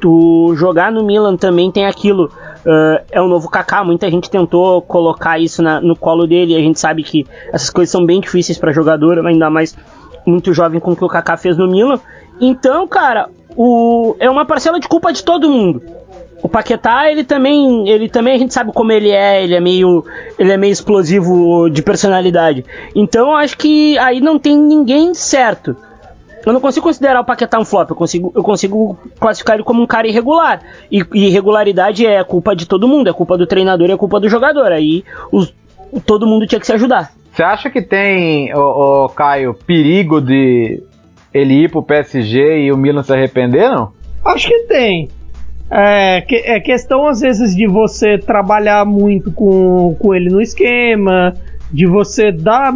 [0.00, 2.30] Tu jogar no Milan também tem aquilo,
[2.66, 6.60] uh, é o novo Kaká, muita gente tentou colocar isso na, no colo dele, a
[6.60, 9.76] gente sabe que essas coisas são bem difíceis para jogador, ainda mais
[10.26, 12.00] muito jovem com o que o Kaká fez no Milan.
[12.40, 15.82] Então, cara, o, é uma parcela de culpa de todo mundo.
[16.42, 20.04] O Paquetá, ele também, ele também a gente sabe como ele é, ele é meio,
[20.36, 22.64] ele é meio explosivo de personalidade.
[22.96, 25.76] Então, acho que aí não tem ninguém certo.
[26.44, 29.82] Eu não consigo considerar o Paquetá um flop, eu consigo, eu consigo classificar ele como
[29.82, 30.60] um cara irregular.
[30.90, 34.18] E, e irregularidade é culpa de todo mundo, é culpa do treinador e é culpa
[34.18, 34.72] do jogador.
[34.72, 35.54] Aí os,
[36.04, 37.12] todo mundo tinha que se ajudar.
[37.32, 40.82] Você acha que tem, o, Caio, perigo de
[41.32, 43.92] ele ir pro PSG e o Milan se arrepender, não?
[44.24, 45.08] Acho que tem.
[45.70, 51.32] É, que, é questão, às vezes, de você trabalhar muito com, com ele no esquema,
[51.70, 52.74] de você dar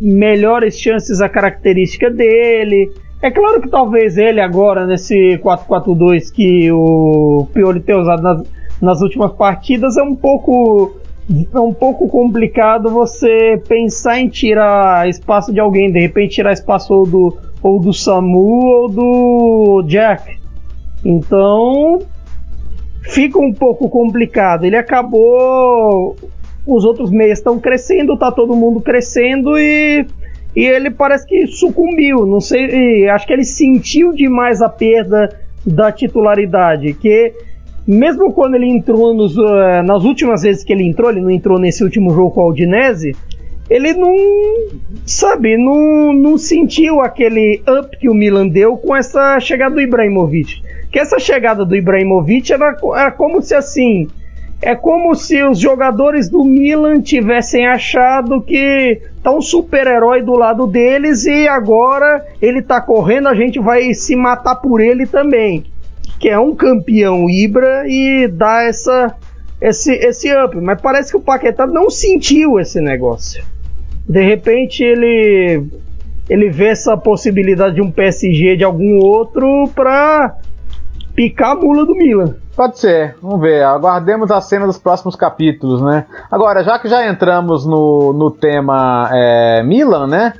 [0.00, 2.92] melhores chances à característica dele.
[3.20, 8.42] É claro que talvez ele agora, nesse 4-4-2 que o Pioli tem usado nas,
[8.80, 10.94] nas últimas partidas, é um pouco
[11.52, 16.94] é um pouco complicado você pensar em tirar espaço de alguém, de repente tirar espaço
[16.94, 20.38] ou do, ou do Samu ou do Jack.
[21.04, 21.98] Então
[23.02, 24.64] fica um pouco complicado.
[24.64, 26.16] Ele acabou.
[26.68, 30.06] Os outros meias estão crescendo, tá todo mundo crescendo e,
[30.54, 32.26] e ele parece que sucumbiu.
[32.26, 35.28] Não sei, acho que ele sentiu demais a perda
[35.64, 36.92] da titularidade.
[36.94, 37.32] Que
[37.86, 41.58] mesmo quando ele entrou nos, uh, nas últimas vezes que ele entrou, ele não entrou
[41.58, 43.16] nesse último jogo com a Udinese,
[43.70, 44.14] ele não,
[45.04, 50.62] sabe, não, não sentiu aquele up que o Milan deu com essa chegada do Ibrahimovic
[50.90, 54.08] que essa chegada do Ibrahimovic era, era como se assim.
[54.60, 60.66] É como se os jogadores do Milan tivessem achado que tá um super-herói do lado
[60.66, 65.64] deles e agora ele tá correndo, a gente vai se matar por ele também.
[66.18, 69.14] Que é um campeão Ibra e dá essa,
[69.60, 70.56] esse, esse up.
[70.56, 73.44] Mas parece que o Paquetá não sentiu esse negócio.
[74.08, 75.62] De repente ele
[76.28, 80.36] ele vê essa possibilidade de um PSG de algum outro para
[81.14, 82.36] picar a mula do Milan.
[82.58, 83.62] Pode ser, vamos ver.
[83.62, 86.06] Aguardemos a cena dos próximos capítulos, né?
[86.28, 90.32] Agora, já que já entramos no, no tema é, Milan, né?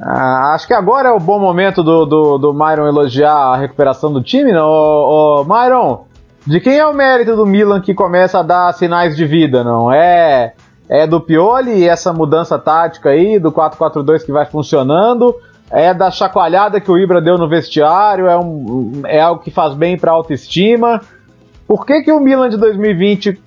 [0.00, 4.10] Ah, acho que agora é o bom momento do, do, do Myron elogiar a recuperação
[4.10, 4.66] do time, não?
[4.66, 6.06] Ô, ô, Myron,
[6.46, 9.92] de quem é o mérito do Milan que começa a dar sinais de vida, não?
[9.92, 10.54] É,
[10.88, 15.36] é do Pioli, essa mudança tática aí, do 4-4-2 que vai funcionando?
[15.70, 19.72] é da chacoalhada que o Ibra deu no vestiário, é, um, é algo que faz
[19.72, 21.00] bem para a autoestima.
[21.70, 23.40] Por que, que o Milan de 2020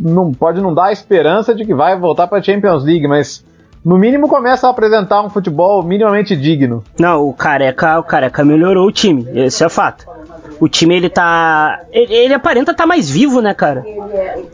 [0.00, 3.44] não pode não dar a esperança de que vai voltar para a Champions League, mas
[3.84, 6.82] no mínimo começa a apresentar um futebol minimamente digno?
[6.98, 10.04] Não, o Careca, o Careca melhorou o time, esse é fato.
[10.58, 11.82] O time ele tá.
[11.92, 13.84] Ele, ele aparenta estar tá mais vivo, né, cara?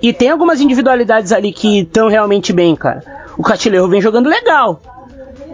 [0.03, 3.03] E tem algumas individualidades ali que estão realmente bem, cara.
[3.39, 4.83] O Castilheiro vem jogando legal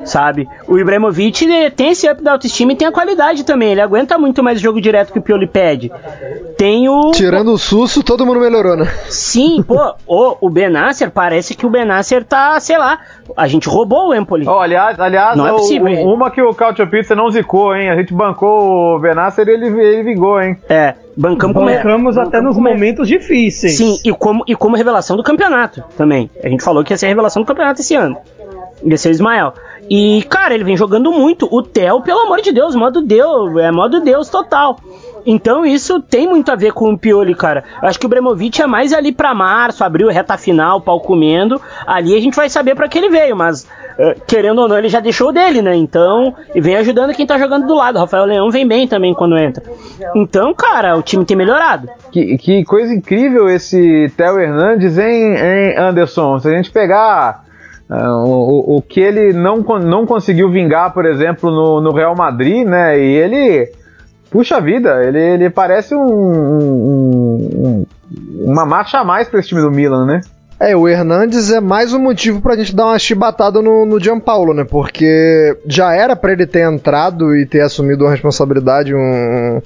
[0.04, 0.48] sabe?
[0.66, 3.72] O Ibrahimovic tem esse up da autoestima e tem a qualidade também.
[3.72, 5.90] Ele aguenta muito mais jogo direto que o Pioli pede.
[6.56, 7.10] Tem o.
[7.10, 8.86] Tirando o susto, todo mundo melhorou, né?
[9.08, 12.98] Sim, pô, o, o Benasser parece que o Benasser tá, sei lá,
[13.36, 14.46] a gente roubou o Empoli.
[14.46, 17.90] Oh, aliás, aliás não é possível, o, uma que o Cautio Pizza não zicou, hein?
[17.90, 20.56] A gente bancou o Benasser e ele, ele vingou, hein?
[20.68, 23.76] É, bancamos, bancamos até nos como, momentos difíceis.
[23.76, 26.30] Sim, e como, e como revelação do campeonato também.
[26.42, 28.16] A gente falou que ia ser a revelação do campeonato esse ano.
[28.84, 29.54] Ia ser o Ismael.
[29.90, 31.48] E, cara, ele vem jogando muito.
[31.50, 34.78] O Theo, pelo amor de Deus, modo Deus, é modo Deus total.
[35.26, 37.64] Então isso tem muito a ver com o Pioli, cara.
[37.82, 41.60] Eu acho que o Bremovic é mais ali para março, abril, reta final, pau comendo.
[41.86, 43.64] Ali a gente vai saber para que ele veio, mas
[43.98, 45.74] uh, querendo ou não, ele já deixou dele, né?
[45.74, 47.98] Então, e vem ajudando quem tá jogando do lado.
[47.98, 49.62] Rafael Leão vem bem também quando entra.
[50.14, 51.88] Então, cara, o time tem melhorado.
[52.12, 56.38] Que, que coisa incrível esse Theo Hernandes, hein, hein, Anderson?
[56.38, 57.43] Se a gente pegar
[57.88, 62.66] Uh, o, o, que ele não, não conseguiu vingar, por exemplo, no, no Real Madrid,
[62.66, 62.98] né?
[62.98, 63.70] E ele,
[64.30, 67.86] puxa vida, ele, ele parece um, um, um,
[68.46, 70.20] uma marcha a mais para esse time do Milan, né?
[70.58, 74.54] É, o Hernandes é mais um motivo pra gente dar uma chibatada no, no Gianpaulo,
[74.54, 74.64] né?
[74.64, 79.60] Porque já era pra ele ter entrado e ter assumido a responsabilidade um,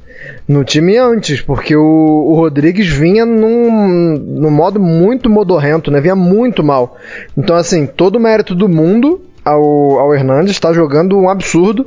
[0.48, 6.01] no time antes, porque o, o Rodrigues vinha num, num modo muito modorrento, né?
[6.01, 6.96] Vinha muito mal.
[7.37, 11.87] Então, assim, todo o mérito do mundo ao, ao Hernandes, está jogando um absurdo.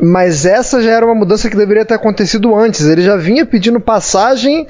[0.00, 2.86] Mas essa já era uma mudança que deveria ter acontecido antes.
[2.86, 4.66] Ele já vinha pedindo passagem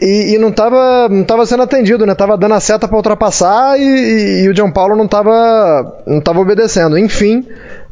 [0.00, 2.14] e, e não estava não tava sendo atendido, né?
[2.14, 6.20] Tava dando a seta para ultrapassar e, e, e, o João Paulo não estava não
[6.20, 6.96] tava obedecendo.
[6.96, 7.44] Enfim,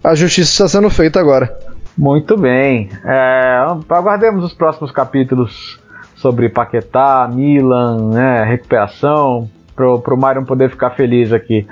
[0.03, 1.53] a justiça está sendo feita agora.
[1.99, 2.89] Muito bem.
[3.05, 5.81] É, aguardemos os próximos capítulos
[6.15, 11.67] sobre Paquetá, Milan, né, recuperação, pro, pro Mário poder ficar feliz aqui.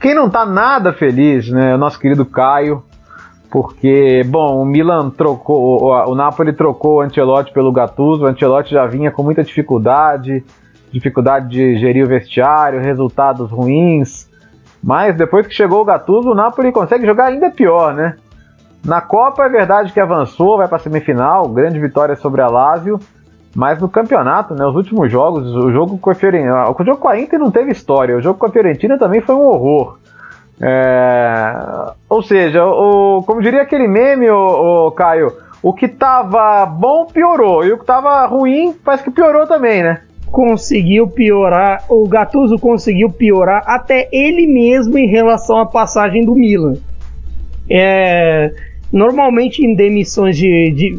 [0.00, 2.82] Quem não tá nada feliz, né, é o nosso querido Caio,
[3.50, 8.72] porque, bom, o Milan trocou, o, o Napoli trocou o Ancelotti pelo Gattuso, o Ancelotti
[8.72, 10.44] já vinha com muita dificuldade,
[10.92, 14.28] dificuldade de gerir o vestiário, resultados ruins,
[14.82, 18.16] mas depois que chegou o Gattuso, o Napoli consegue jogar ainda pior, né?
[18.84, 23.00] Na Copa é verdade que avançou, vai para semifinal, grande vitória sobre a Lazio,
[23.56, 27.08] mas no campeonato, né, os últimos jogos, o jogo com a Fiorentina, o jogo com
[27.08, 29.96] a Inter não teve história, o jogo com a Fiorentina também foi um horror.
[30.60, 31.54] É,
[32.06, 37.64] ou seja, o, como diria aquele meme, o, o, Caio, o que tava bom piorou
[37.64, 40.02] e o que tava ruim parece que piorou também, né?
[40.26, 46.74] Conseguiu piorar, o Gattuso conseguiu piorar até ele mesmo em relação à passagem do Milan.
[47.70, 48.52] É,
[48.92, 50.94] normalmente em demissões de, de,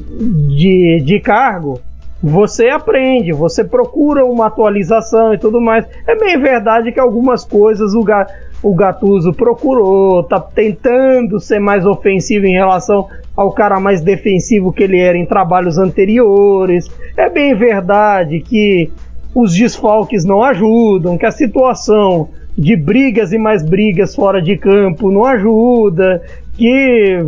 [0.55, 1.79] de, de cargo,
[2.21, 5.85] você aprende, você procura uma atualização e tudo mais.
[6.07, 8.27] É bem verdade que algumas coisas o, Ga,
[8.63, 14.83] o Gattuso procurou, tá tentando ser mais ofensivo em relação ao cara mais defensivo que
[14.83, 16.89] ele era em trabalhos anteriores.
[17.15, 18.91] É bem verdade que
[19.35, 25.11] os desfalques não ajudam, que a situação de brigas e mais brigas fora de campo
[25.11, 27.23] não ajuda, que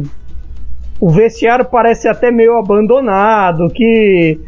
[1.00, 4.40] o vestiário parece até meio abandonado, que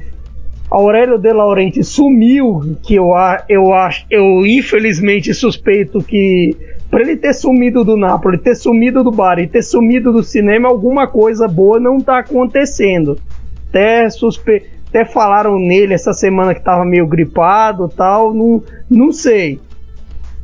[0.71, 3.09] Aurélio De Laurenti sumiu, que eu,
[3.49, 6.55] eu acho, eu infelizmente suspeito que
[6.89, 10.69] para ele ter sumido do Napoli, ter sumido do bar e ter sumido do cinema,
[10.69, 13.19] alguma coisa boa não tá acontecendo.
[13.67, 14.63] Até suspe...
[14.87, 19.59] até falaram nele essa semana que tava meio gripado, tal, não, não sei.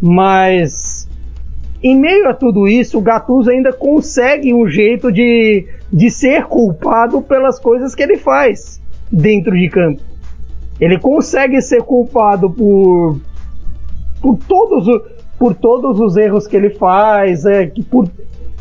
[0.01, 1.07] Mas
[1.81, 7.21] em meio a tudo isso, o Gattuso ainda consegue um jeito de, de ser culpado
[7.21, 10.06] pelas coisas que ele faz dentro de campo.
[10.79, 13.19] Ele consegue ser culpado por,
[14.21, 15.01] por, todos,
[15.37, 17.45] por todos os erros que ele faz.
[17.45, 18.07] É, que por,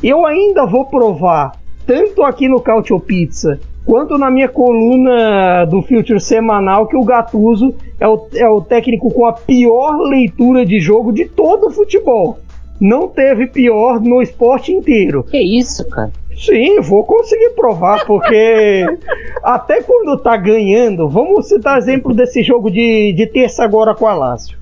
[0.03, 1.53] eu ainda vou provar,
[1.87, 7.75] tanto aqui no Cautio Pizza, quanto na minha coluna do Future semanal, que o Gattuso
[8.01, 12.39] é o, é o técnico com a pior leitura de jogo de todo o futebol.
[12.81, 15.25] Não teve pior no esporte inteiro.
[15.25, 16.11] Que isso, cara?
[16.37, 18.85] Sim, vou conseguir provar, porque
[19.43, 24.15] até quando tá ganhando, vamos citar exemplo desse jogo de, de terça agora com a
[24.15, 24.59] Lazio.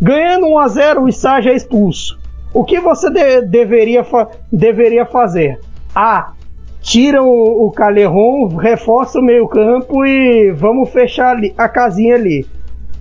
[0.00, 2.18] Ganhando 1 a 0 o já é expulso.
[2.52, 5.60] O que você de, deveria, fa deveria fazer?
[5.94, 6.32] A.
[6.80, 12.46] Tira o, o Calerron, reforça o meio campo e vamos fechar ali, a casinha ali.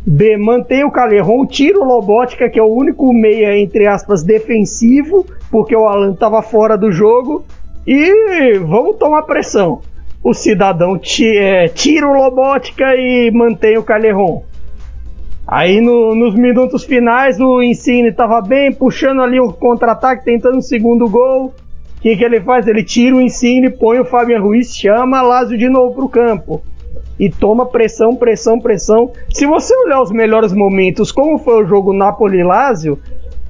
[0.06, 0.38] B.
[0.38, 5.76] Mantém o Calerron, tira o Lobótica, que é o único meia, entre aspas, defensivo, porque
[5.76, 7.46] o Alan estava fora do jogo,
[7.88, 9.80] e vamos tomar pressão.
[10.22, 11.00] O cidadão
[11.40, 14.44] é, tira o Lobótica e mantém o Calerron.
[15.48, 20.62] Aí no, nos minutos finais o Insigne estava bem, puxando ali o contra-ataque, tentando o
[20.62, 21.54] segundo gol.
[21.98, 22.68] O que, que ele faz?
[22.68, 26.62] Ele tira o Insigne, põe o Fabian Ruiz, chama Lázio de novo pro campo.
[27.18, 29.12] E toma pressão, pressão, pressão.
[29.30, 33.00] Se você olhar os melhores momentos, como foi o jogo Napoli-Lázio,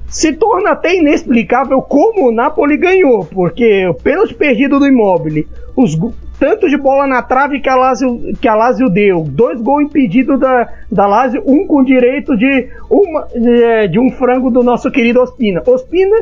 [0.07, 5.95] se torna até inexplicável como o Napoli ganhou, porque o pênalti perdido do Immobile, os
[6.39, 10.39] tanto de bola na trave que a Lazio, que a Lazio deu, dois gols impedidos
[10.39, 15.21] da, da Lazio, um com direito de, uma, é, de um frango do nosso querido
[15.21, 15.63] Ospina.
[15.65, 16.15] Ospina,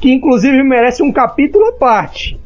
[0.00, 2.38] que inclusive merece um capítulo à parte,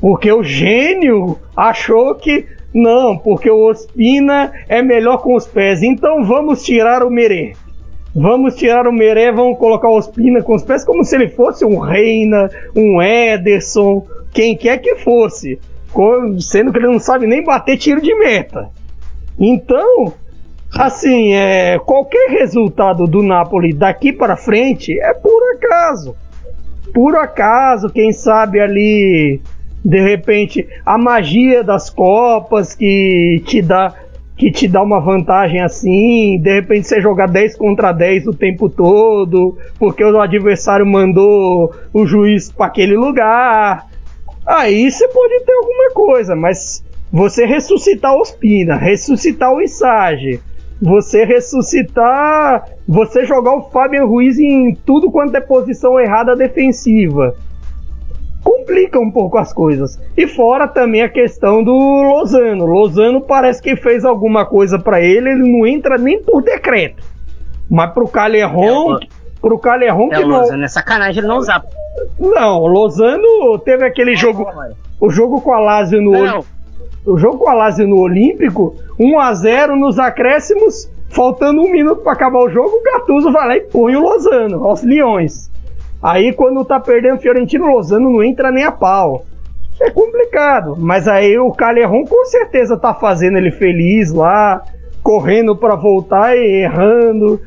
[0.00, 6.22] porque o gênio achou que não, porque o Ospina é melhor com os pés, então
[6.22, 7.54] vamos tirar o Merê.
[8.14, 11.64] Vamos tirar o Meré, vamos colocar o Ospina com os pés como se ele fosse
[11.64, 15.58] um Reina, um Ederson, quem quer que fosse.
[16.40, 18.70] Sendo que ele não sabe nem bater tiro de meta.
[19.38, 20.12] Então,
[20.74, 26.16] assim, é, qualquer resultado do Napoli daqui para frente é por acaso.
[26.92, 29.40] Por acaso, quem sabe ali,
[29.84, 33.94] de repente, a magia das Copas que te dá
[34.38, 38.68] que te dá uma vantagem assim, de repente você jogar 10 contra 10 o tempo
[38.70, 43.86] todo, porque o adversário mandou o juiz para aquele lugar.
[44.46, 50.40] Aí você pode ter alguma coisa, mas você ressuscitar o Ospina, ressuscitar o Isage,
[50.80, 57.34] você ressuscitar, você jogar o Fabian Ruiz em tudo quanto é posição errada defensiva.
[58.48, 60.00] Complica um pouco as coisas.
[60.16, 62.64] E fora também a questão do Lozano.
[62.64, 67.04] Lozano parece que fez alguma coisa para ele, ele não entra nem por decreto.
[67.68, 69.00] Mas pro Calerron, é,
[69.38, 70.38] pro Calerron é, que não.
[70.38, 71.62] Lozano é sacanagem ele não usar.
[72.18, 74.46] Não, o Lozano teve aquele jogo,
[74.98, 76.42] o jogo com a Lazio no não,
[77.04, 82.00] o jogo com a Lazio no Olímpico, 1 a 0 nos acréscimos, faltando um minuto
[82.00, 85.50] para acabar o jogo, o Gattuso vai lá e põe o Lozano aos Leões.
[86.02, 89.24] Aí quando tá perdendo Fiorentino, Lozano não entra nem a pau.
[89.80, 94.62] É complicado, mas aí o Calerron com certeza tá fazendo ele feliz lá,
[95.02, 97.40] correndo para voltar e errando,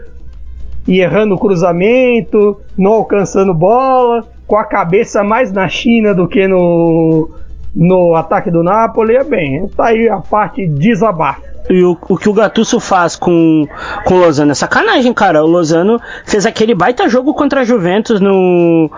[0.88, 6.48] e errando o cruzamento, não alcançando bola, com a cabeça mais na China do que
[6.48, 7.30] no
[7.74, 11.51] no ataque do Napoli, é bem, tá aí a parte desabafo.
[11.70, 13.68] E o, o que o Gattuso faz com,
[14.06, 15.44] com o Lozano é sacanagem, cara.
[15.44, 18.90] O Lozano fez aquele baita jogo contra a Juventus no,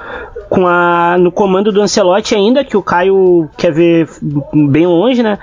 [0.50, 4.10] com a, no comando do Ancelotti ainda, que o Caio quer ver
[4.54, 5.38] bem longe, né?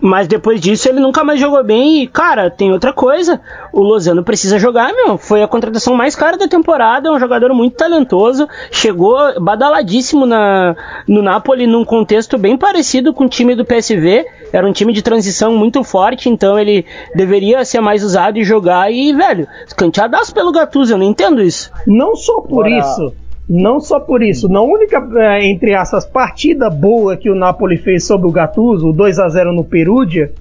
[0.00, 3.40] Mas depois disso ele nunca mais jogou bem e, cara, tem outra coisa.
[3.72, 5.18] O Lozano precisa jogar, meu.
[5.18, 8.48] Foi a contratação mais cara da temporada, é um jogador muito talentoso.
[8.70, 10.74] Chegou badaladíssimo na,
[11.06, 14.26] no Napoli num contexto bem parecido com o time do PSV.
[14.52, 16.84] Era um time de transição muito forte, então ele
[17.14, 18.90] deveria ser mais usado e jogar.
[18.90, 21.70] E, velho, escanteadaço pelo Gattuso, eu não entendo isso.
[21.86, 22.70] Não só por Bora.
[22.70, 23.12] isso.
[23.52, 28.06] Não só por isso, na única, é, entre essas, partida boa que o Napoli fez
[28.06, 30.32] sobre o Gattuso, o 2 a 0 no Perugia,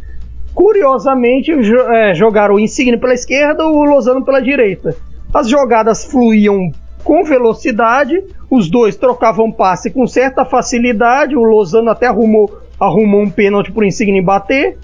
[0.53, 4.95] curiosamente é, jogaram o Insigne pela esquerda o Lozano pela direita.
[5.33, 6.71] As jogadas fluíam
[7.03, 13.29] com velocidade, os dois trocavam passe com certa facilidade, o Lozano até arrumou, arrumou um
[13.31, 14.77] pênalti para o Insigne bater,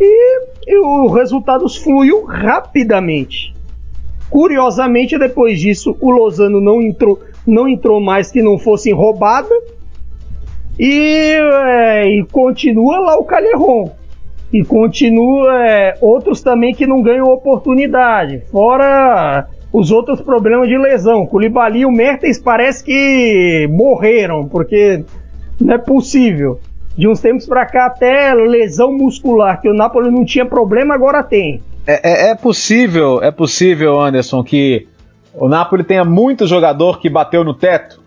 [0.00, 3.54] e, e o resultado fluiu rapidamente.
[4.28, 9.54] Curiosamente, depois disso, o Lozano não entrou, não entrou mais que não fosse roubada.
[10.78, 11.34] E,
[11.64, 13.90] é, e continua lá o Calerron.
[14.52, 18.42] E continua é, outros também que não ganham oportunidade.
[18.50, 21.26] Fora os outros problemas de lesão.
[21.26, 25.04] Culibali e o Mertens parece que morreram, porque
[25.60, 26.60] não é possível.
[26.96, 31.22] De uns tempos para cá, até lesão muscular, que o Napoli não tinha problema, agora
[31.22, 31.62] tem.
[31.86, 34.87] É, é, é possível, é possível, Anderson, que
[35.40, 38.00] o Napoli tenha muito jogador que bateu no teto.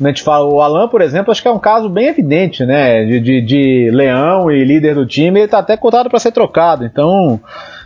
[0.00, 3.04] A gente fala, o Alan, por exemplo, acho que é um caso bem evidente, né?
[3.04, 6.84] De, de, de leão e líder do time, ele está até cotado para ser trocado.
[6.84, 7.38] Então,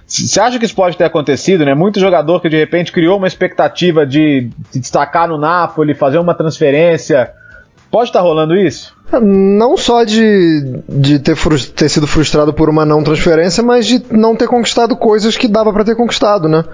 [0.06, 1.74] você acha que isso pode ter acontecido, né?
[1.74, 6.32] Muito jogador que de repente criou uma expectativa de se destacar no Napoli, fazer uma
[6.32, 7.32] transferência.
[7.90, 8.95] Pode estar tá rolando isso?
[9.22, 11.36] Não só de, de ter,
[11.76, 15.72] ter, sido frustrado por uma não transferência, mas de não ter conquistado coisas que dava
[15.72, 16.64] para ter conquistado, né?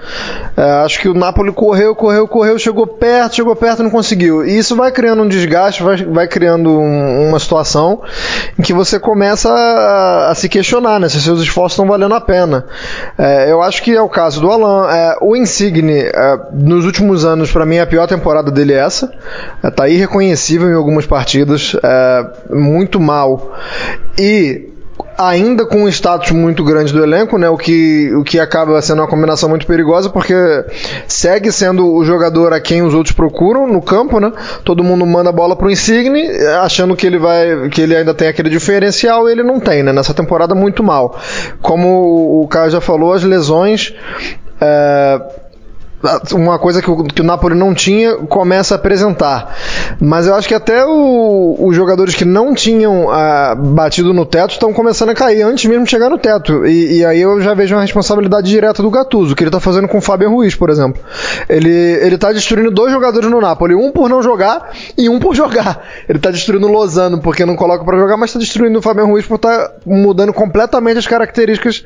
[0.57, 4.47] É, acho que o Napoli correu, correu, correu, chegou perto, chegou perto e não conseguiu.
[4.47, 8.01] E isso vai criando um desgaste, vai, vai criando um, uma situação
[8.59, 11.11] em que você começa a, a, se questionar, né?
[11.11, 12.65] Se seus esforços estão valendo a pena.
[13.19, 14.91] É, eu acho que é o caso do Alan.
[14.91, 19.13] É, o Insigne, é, nos últimos anos, para mim, a pior temporada dele é essa.
[19.63, 21.77] É, tá irreconhecível em algumas partidas.
[21.83, 23.53] É, muito mal.
[24.19, 24.73] E
[25.17, 29.01] ainda com um status muito grande do elenco, né, o, que, o que acaba sendo
[29.01, 30.35] uma combinação muito perigosa, porque
[31.07, 34.33] segue sendo o jogador a quem os outros procuram no campo, né?
[34.65, 36.29] Todo mundo manda a bola pro Insigne,
[36.63, 39.93] achando que ele vai, que ele ainda tem aquele diferencial, ele não tem, né?
[39.93, 41.19] Nessa temporada muito mal.
[41.61, 43.95] Como o Caio já falou, as lesões
[44.61, 45.21] é,
[46.33, 49.57] uma coisa que o, que o Napoli não tinha começa a apresentar.
[50.01, 54.53] Mas eu acho que até o, os jogadores que não tinham ah, batido no teto
[54.53, 56.67] estão começando a cair antes mesmo de chegar no teto.
[56.67, 59.87] E, e aí eu já vejo uma responsabilidade direta do Gattuso, que ele está fazendo
[59.87, 61.01] com o Fábio Ruiz, por exemplo.
[61.49, 65.35] Ele, ele tá destruindo dois jogadores no Napoli, um por não jogar e um por
[65.35, 65.87] jogar.
[66.09, 69.07] Ele está destruindo o Lozano porque não coloca para jogar, mas está destruindo o Fábio
[69.07, 71.85] Ruiz por estar tá mudando completamente as características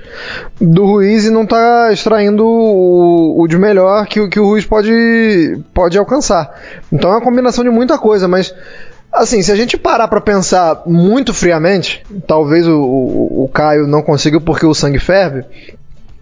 [0.60, 5.60] do Ruiz e não está extraindo o, o de melhor que, que o Ruiz pode,
[5.74, 6.50] pode alcançar.
[6.92, 8.54] Então é uma combinação de muita coisa, mas
[9.12, 14.02] assim, se a gente parar para pensar muito friamente, talvez o, o, o, Caio não
[14.02, 15.44] consiga porque o sangue ferve,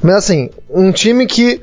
[0.03, 1.61] mas assim, um time que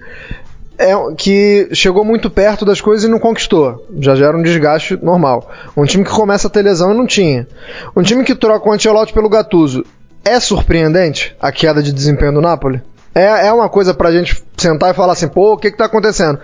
[0.78, 3.86] é, que chegou muito perto das coisas e não conquistou.
[4.00, 5.52] Já gera um desgaste normal.
[5.78, 7.48] Um time que começa a ter lesão e não tinha.
[7.96, 9.86] Um time que troca o Ancelotti pelo Gattuso.
[10.26, 12.82] É surpreendente a queda de desempenho do Napoli?
[13.14, 15.86] É, é uma coisa pra gente sentar e falar assim, pô, o que que tá
[15.86, 16.40] acontecendo?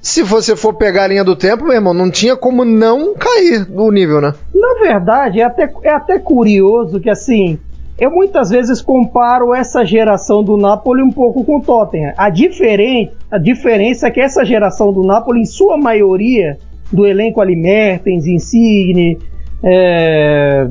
[0.00, 3.66] Se você for pegar a linha do tempo, meu irmão, não tinha como não cair
[3.72, 4.34] o nível, né?
[4.54, 7.58] Na verdade, é até, é até curioso que assim,
[7.98, 12.12] eu muitas vezes comparo essa geração do Napoli um pouco com o Tottenham.
[12.16, 16.58] A, diferente, a diferença é que essa geração do Napoli, em sua maioria,
[16.92, 19.18] do elenco ali, Mertens, Insigne,
[19.62, 20.68] é,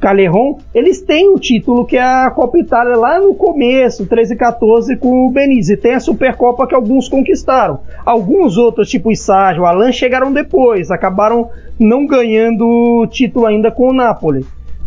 [0.00, 4.36] Calerron, eles têm o título que é a Copa Itália lá no começo, 13 e
[4.36, 5.78] 14, com o Benítez.
[5.78, 7.80] Tem a Supercopa que alguns conquistaram.
[8.04, 13.70] Alguns outros, tipo o Isságio, o Alan, chegaram depois, acabaram não ganhando o título ainda
[13.70, 14.44] com o Napoli.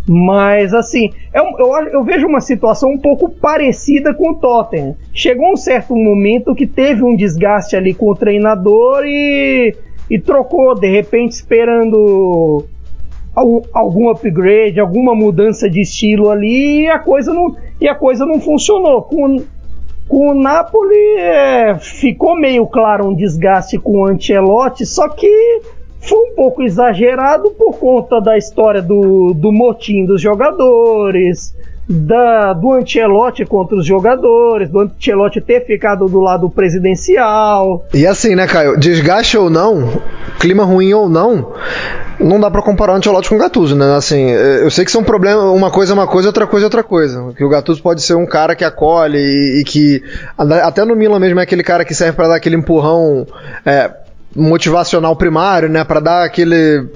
[0.08, 4.96] Mas assim, eu, é eu, eu, vejo uma situação um pouco parecida com o Tottenham.
[5.14, 9.76] Chegou um certo momento que teve um desgaste ali com o treinador e,
[10.10, 12.66] e trocou, de repente, esperando
[13.36, 18.40] algum upgrade, alguma mudança de estilo ali e a coisa não, e a coisa não
[18.40, 19.02] funcionou.
[19.02, 19.44] Com,
[20.08, 25.62] com o Napoli é, ficou meio claro um desgaste com o Ancelotti, só que
[26.00, 31.56] foi um pouco exagerado por conta da história do, do motim dos jogadores,
[31.88, 37.86] da, do Ancelotti contra os jogadores, do Ancelotti ter ficado do lado presidencial.
[37.94, 38.78] E assim, né, Caio?
[38.78, 40.02] Desgaste ou não,
[40.40, 41.54] clima ruim ou não,
[42.20, 43.96] não dá para comparar o Ancelotti com o Gattuso, né?
[43.96, 46.84] Assim, eu sei que são problemas, uma coisa é uma coisa, outra coisa é outra
[46.84, 47.34] coisa.
[47.36, 50.02] Que o Gattuso pode ser um cara que acolhe e, e que
[50.38, 53.28] até no Milan mesmo é aquele cara que serve para dar aquele empurrão
[53.66, 53.92] é,
[54.36, 56.90] motivacional primário, né, para dar aquele uh,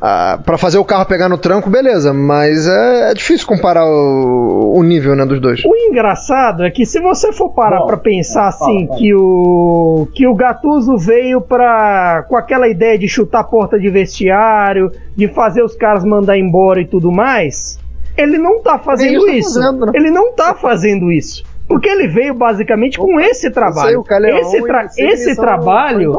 [0.00, 4.74] ah, para fazer o carro pegar no tranco, beleza, mas é, é difícil comparar o,
[4.76, 5.64] o, nível, né, dos dois.
[5.64, 10.26] O engraçado é que se você for parar para pensar assim fala, que o que
[10.26, 15.62] o Gattuso veio para com aquela ideia de chutar a porta de vestiário, de fazer
[15.62, 17.78] os caras mandar embora e tudo mais,
[18.16, 19.54] ele não tá fazendo tá isso.
[19.54, 19.92] Fazendo, né?
[19.94, 21.44] Ele não tá fazendo isso.
[21.72, 24.04] Porque ele veio basicamente com esse trabalho.
[24.40, 26.12] esse, tra esse trabalho.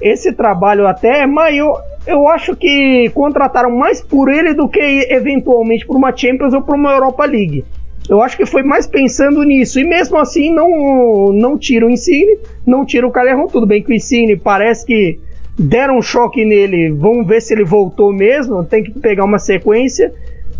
[0.00, 1.80] Esse trabalho até é maior.
[2.04, 6.74] Eu acho que contrataram mais por ele do que eventualmente por uma Champions ou por
[6.74, 7.64] uma Europa League.
[8.08, 9.78] Eu acho que foi mais pensando nisso.
[9.78, 13.46] E mesmo assim, não, não tira o Insigne, não tira o Calerron.
[13.46, 15.20] Tudo bem que o Insigne parece que
[15.56, 16.90] deram um choque nele.
[16.90, 18.64] Vamos ver se ele voltou mesmo.
[18.64, 20.12] Tem que pegar uma sequência.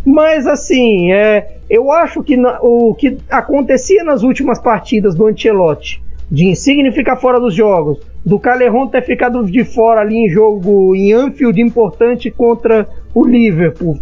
[0.08, 6.02] Mas assim, é, eu acho que na, o que acontecia nas últimas partidas do Ancelotti,
[6.30, 10.96] de Insigne ficar fora dos jogos, do Calerron ter ficado de fora ali em jogo
[10.96, 13.98] em Anfield importante contra o Liverpool.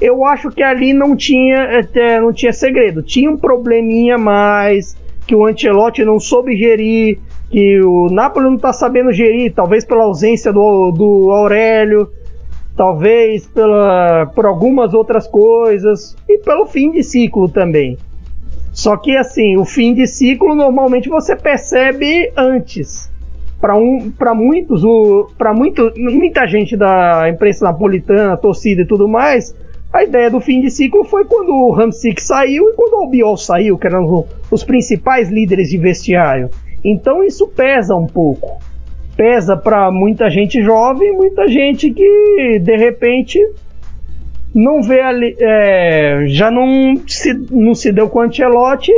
[0.00, 3.02] Eu acho que ali não tinha, é, não tinha segredo.
[3.02, 7.18] Tinha um probleminha mais que o Ancelotti não soube gerir,
[7.50, 12.08] que o Napoli não está sabendo gerir, talvez pela ausência do, do Aurélio
[12.78, 17.98] talvez pela, por algumas outras coisas e pelo fim de ciclo também.
[18.72, 23.10] Só que assim, o fim de ciclo normalmente você percebe antes.
[23.60, 24.82] Para um, para muitos,
[25.36, 29.52] para muito, muita gente da imprensa napolitana, torcida e tudo mais,
[29.92, 33.36] a ideia do fim de ciclo foi quando o Ramsik saiu e quando o Albiol
[33.36, 36.48] saiu, que eram os principais líderes de vestiário.
[36.84, 38.67] Então isso pesa um pouco
[39.18, 43.36] pesa para muita gente jovem, muita gente que de repente
[44.54, 48.92] não vê ali, é, já não se, não se deu com o Ancelotti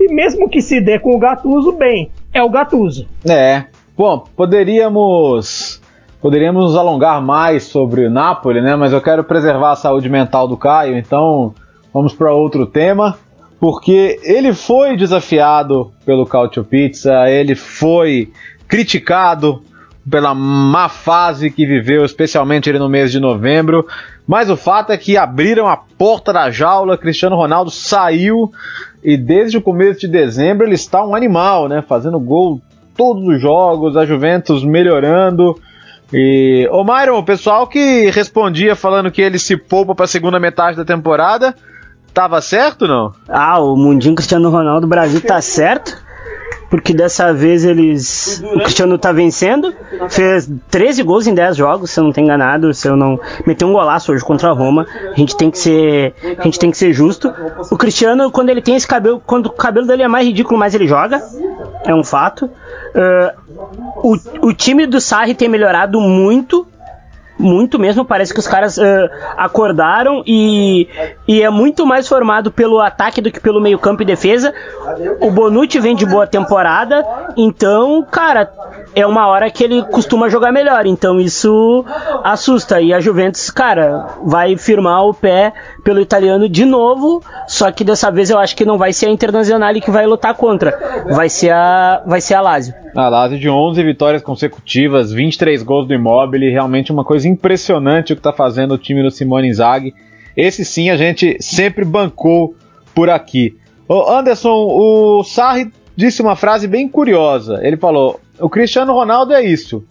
[0.00, 3.06] e mesmo que se dê com o Gattuso, bem, é o Gattuso.
[3.24, 3.62] É.
[3.96, 5.80] Bom, poderíamos
[6.20, 8.74] poderíamos nos alongar mais sobre o Napoli, né?
[8.74, 11.54] Mas eu quero preservar a saúde mental do Caio, então
[11.94, 13.16] vamos para outro tema,
[13.60, 18.32] porque ele foi desafiado pelo Cautio Pizza, ele foi
[18.70, 19.62] criticado
[20.08, 23.86] pela má fase que viveu, especialmente no mês de novembro.
[24.26, 28.50] Mas o fato é que abriram a porta da jaula, Cristiano Ronaldo saiu
[29.02, 31.82] e desde o começo de dezembro ele está um animal, né?
[31.86, 32.62] Fazendo gol
[32.96, 35.60] todos os jogos, a Juventus melhorando.
[36.12, 40.38] E o Myron, o pessoal que respondia falando que ele se poupa para a segunda
[40.38, 41.54] metade da temporada,
[42.14, 43.12] tava certo não?
[43.28, 46.09] Ah, o mundinho Cristiano Ronaldo Brasil tá certo
[46.70, 48.40] porque dessa vez eles.
[48.54, 49.74] O Cristiano tá vencendo,
[50.08, 53.18] fez 13 gols em 10 jogos, se eu não tenho enganado, se eu não.
[53.44, 54.86] Meteu um golaço hoje contra a Roma.
[55.12, 56.14] A gente tem que ser.
[56.38, 57.34] A gente tem que ser justo.
[57.70, 59.20] O Cristiano, quando ele tem esse cabelo.
[59.26, 61.20] Quando o cabelo dele é mais ridículo, mais ele joga.
[61.84, 62.44] É um fato.
[62.44, 63.50] Uh,
[63.96, 66.66] o, o time do Sarri tem melhorado muito
[67.40, 68.04] muito mesmo.
[68.04, 68.82] Parece que os caras uh,
[69.36, 70.88] acordaram e,
[71.26, 74.52] e é muito mais formado pelo ataque do que pelo meio-campo e defesa.
[75.20, 77.04] O Bonucci vem de boa temporada,
[77.36, 78.50] então, cara,
[78.94, 80.86] é uma hora que ele costuma jogar melhor.
[80.86, 81.84] Então isso
[82.22, 82.80] assusta.
[82.80, 88.10] E a Juventus, cara, vai firmar o pé pelo italiano de novo, só que dessa
[88.10, 91.50] vez eu acho que não vai ser a Internacional que vai lutar contra, vai ser
[91.50, 92.74] a, vai ser a Lazio.
[92.96, 98.16] A Lazio de 11 vitórias consecutivas, 23 gols do Immobile, realmente uma coisa impressionante o
[98.16, 99.94] que está fazendo o time do Simone Inzaghi.
[100.36, 102.54] Esse sim a gente sempre bancou
[102.94, 103.56] por aqui.
[103.88, 107.60] Anderson, o Sarri disse uma frase bem curiosa.
[107.62, 109.84] Ele falou: "O Cristiano Ronaldo é isso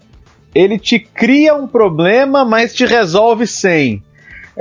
[0.53, 4.03] ele te cria um problema, mas te resolve sem.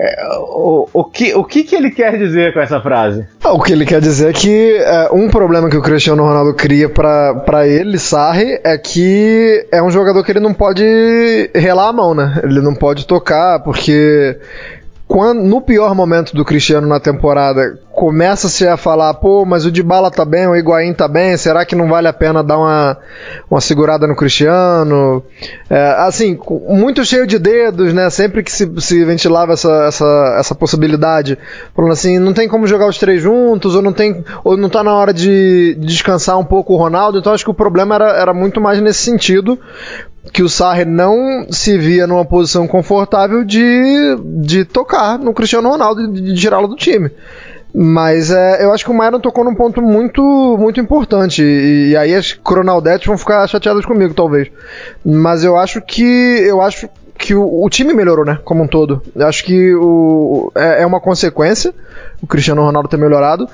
[0.01, 3.27] É, o, o, que, o que, que ele quer dizer com essa frase?
[3.43, 6.55] Ah, o que ele quer dizer é que é, um problema que o Cristiano Ronaldo
[6.55, 10.85] cria para ele, Sarri, é que é um jogador que ele não pode
[11.53, 12.41] relar a mão, né?
[12.45, 14.39] Ele não pode tocar, porque
[15.09, 20.11] quando, no pior momento do Cristiano na temporada, começa-se a falar, pô, mas o Dybala
[20.11, 22.99] tá bem, o Higuaín tá bem, será que não vale a pena dar uma,
[23.51, 25.25] uma segurada no Cristiano?
[25.71, 26.39] É, assim,
[26.69, 31.39] muito cheio de dedos, né, sempre que se, se ventilava essa, essa, essa possibilidade,
[31.75, 34.85] falando assim, não tem como jogar os três juntos, ou não tem, ou não tá
[34.85, 38.35] na hora de descansar um pouco o Ronaldo, então acho que o problema era, era
[38.35, 39.59] muito mais nesse sentido,
[40.33, 46.03] que o Sarri não se via numa posição confortável de, de tocar no Cristiano Ronaldo
[46.03, 47.11] e de, de tirá-lo do time.
[47.75, 50.23] Mas é, eu acho que o Myron tocou num ponto muito
[50.59, 51.43] muito importante.
[51.43, 54.49] E, e aí as Cronaldetes vão ficar chateadas comigo, talvez.
[55.05, 56.03] Mas eu acho que.
[56.03, 58.39] Eu acho que o, o time melhorou, né?
[58.45, 59.03] Como um todo.
[59.15, 61.75] Eu acho que o, é, é uma consequência
[62.23, 63.49] o Cristiano Ronaldo ter melhorado.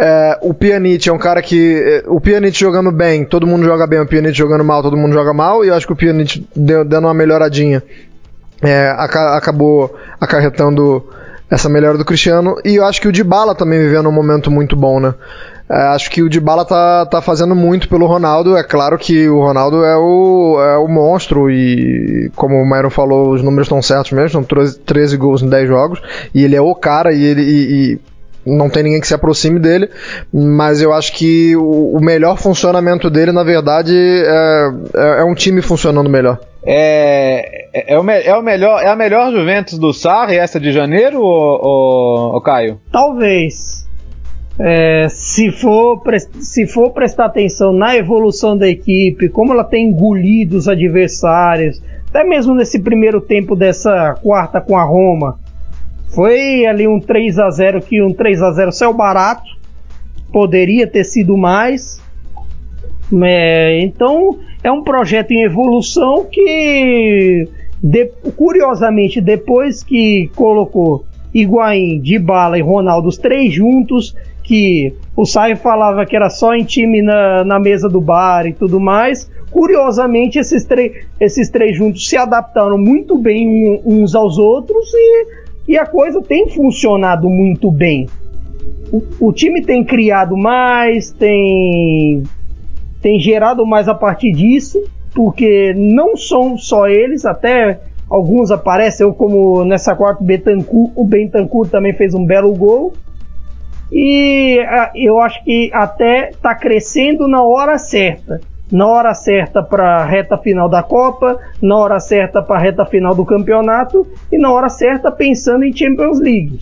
[0.00, 1.82] É, o Pjanic é um cara que.
[1.84, 3.98] É, o Pjanic jogando bem, todo mundo joga bem.
[3.98, 5.64] O Pjanic jogando mal, todo mundo joga mal.
[5.64, 7.82] E eu acho que o Pjanic dando uma melhoradinha
[8.62, 11.04] é, acabou acarretando
[11.50, 12.56] essa melhora do Cristiano.
[12.64, 15.14] E eu acho que o Dybala também vivendo um momento muito bom, né?
[15.68, 18.56] É, acho que o Dybala tá, tá fazendo muito pelo Ronaldo.
[18.56, 23.32] É claro que o Ronaldo é o, é o monstro e, como o Myron falou,
[23.32, 24.30] os números estão certos mesmo.
[24.30, 26.00] São 13, 13 gols em 10 jogos.
[26.32, 27.42] E ele é o cara e ele.
[27.42, 28.00] E, e
[28.48, 29.88] não tem ninguém que se aproxime dele,
[30.32, 35.34] mas eu acho que o, o melhor funcionamento dele, na verdade, é, é, é um
[35.34, 36.40] time funcionando melhor.
[36.64, 40.72] É, é, é, o, é, o melhor, é a melhor Juventus do Sarri, essa de
[40.72, 42.80] janeiro, ou, ou, Caio?
[42.90, 43.86] Talvez.
[44.60, 46.02] É, se, for,
[46.40, 52.24] se for prestar atenção na evolução da equipe, como ela tem engolido os adversários, até
[52.24, 55.38] mesmo nesse primeiro tempo dessa quarta com a Roma,
[56.08, 59.56] foi ali um 3 a 0 que um 3 a 0 saiu barato.
[60.32, 62.00] Poderia ter sido mais.
[63.22, 67.48] É, então é um projeto em evolução que
[67.82, 68.06] de,
[68.36, 76.06] curiosamente depois que colocou Higuaín, Dybala e Ronaldo os três juntos, que o Sai falava
[76.06, 79.30] que era só em time na, na mesa do bar e tudo mais.
[79.50, 80.66] Curiosamente, esses,
[81.20, 86.48] esses três juntos se adaptaram muito bem uns aos outros e e a coisa tem
[86.48, 88.08] funcionado muito bem.
[88.90, 92.22] O, o time tem criado mais, tem,
[93.02, 94.82] tem gerado mais a partir disso,
[95.14, 100.24] porque não são só eles, até alguns aparecem, como nessa quarta
[100.96, 102.94] o Bentancur também fez um belo gol.
[103.92, 104.58] E
[104.94, 108.40] eu acho que até está crescendo na hora certa
[108.70, 112.84] na hora certa para a reta final da Copa, na hora certa para a reta
[112.84, 116.60] final do campeonato e na hora certa pensando em Champions League,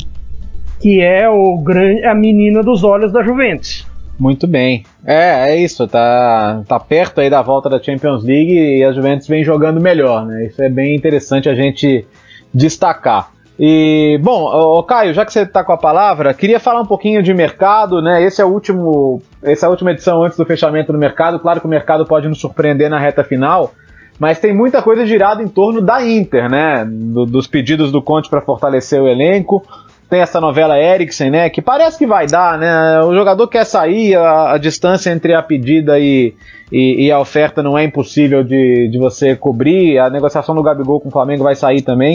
[0.81, 3.87] que é o grande, a menina dos olhos da Juventus.
[4.19, 4.85] Muito bem.
[5.05, 9.29] É, é isso, tá, tá perto aí da volta da Champions League e a Juventus
[9.29, 10.47] vem jogando melhor, né?
[10.47, 12.07] Isso é bem interessante a gente
[12.53, 13.36] destacar.
[13.59, 17.23] E, bom, ô, Caio, já que você está com a palavra, queria falar um pouquinho
[17.23, 18.23] de mercado, né?
[18.23, 21.41] Esse é o último, essa é a última edição antes do fechamento do mercado.
[21.41, 23.73] Claro que o mercado pode nos surpreender na reta final,
[24.19, 26.85] mas tem muita coisa girada em torno da Inter, né?
[26.87, 29.63] Do, dos pedidos do Conte para fortalecer o elenco.
[30.09, 31.51] Tem essa novela Eriksen, né?
[31.51, 33.01] Que parece que vai dar, né?
[33.03, 36.33] O jogador quer sair, a, a distância entre a pedida e,
[36.71, 39.99] e, e, a oferta não é impossível de, de você cobrir.
[39.99, 42.15] A negociação do Gabigol com o Flamengo vai sair também.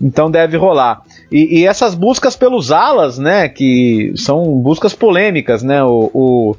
[0.00, 1.00] Então deve rolar.
[1.32, 6.56] E, e, essas buscas pelos alas, né, que são buscas polêmicas, né, o, o,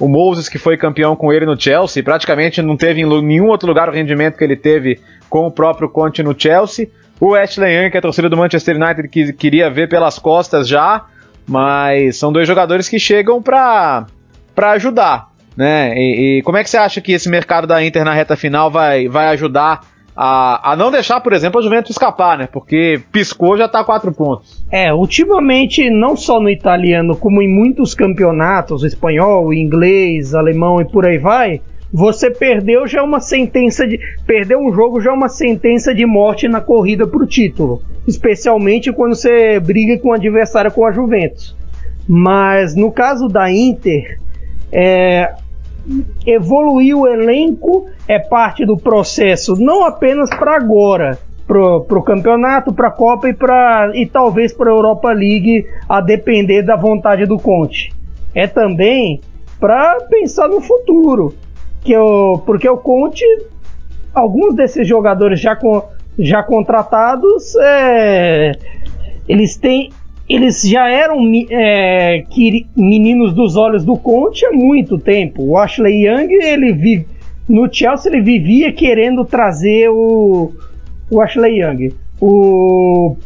[0.00, 3.68] o, Moses que foi campeão com ele no Chelsea, praticamente não teve em nenhum outro
[3.68, 6.88] lugar o rendimento que ele teve com o próprio Conte no Chelsea.
[7.20, 10.66] O Ashley Young, que é a torcida do Manchester United, que queria ver pelas costas
[10.68, 11.04] já,
[11.46, 14.06] mas são dois jogadores que chegam para
[14.72, 15.94] ajudar, né?
[15.96, 18.70] E, e, como é que você acha que esse mercado da Inter na reta final
[18.70, 19.82] vai, vai ajudar
[20.16, 22.48] a, a não deixar, por exemplo, a Juventus escapar, né?
[22.50, 24.64] Porque piscou já tá a quatro pontos.
[24.70, 31.04] É, ultimamente, não só no italiano, como em muitos campeonatos, espanhol, inglês, alemão e por
[31.04, 31.60] aí vai,
[31.96, 34.00] você perdeu já é uma sentença de.
[34.26, 37.82] Perder um jogo já é uma sentença de morte na corrida para o título.
[38.04, 41.56] Especialmente quando você briga com o adversário com a Juventus.
[42.08, 44.18] Mas no caso da Inter,
[44.72, 45.34] é,
[46.26, 51.16] evoluir o elenco é parte do processo, não apenas para agora,
[51.46, 56.00] para o campeonato, para a Copa e, pra, e talvez para a Europa League, a
[56.00, 57.92] depender da vontade do Conte.
[58.34, 59.20] É também
[59.60, 61.32] para pensar no futuro,
[61.84, 63.24] que o, porque o Conte,
[64.14, 65.82] alguns desses jogadores já, com,
[66.18, 68.52] já contratados, é,
[69.28, 69.90] eles têm
[70.26, 71.18] eles já eram
[71.50, 72.24] é,
[72.74, 75.42] meninos dos olhos do Conte há muito tempo.
[75.42, 77.06] O Ashley Young, ele
[77.46, 80.50] no Chelsea, ele vivia querendo trazer o,
[81.10, 81.92] o Ashley Young.
[82.18, 83.16] O,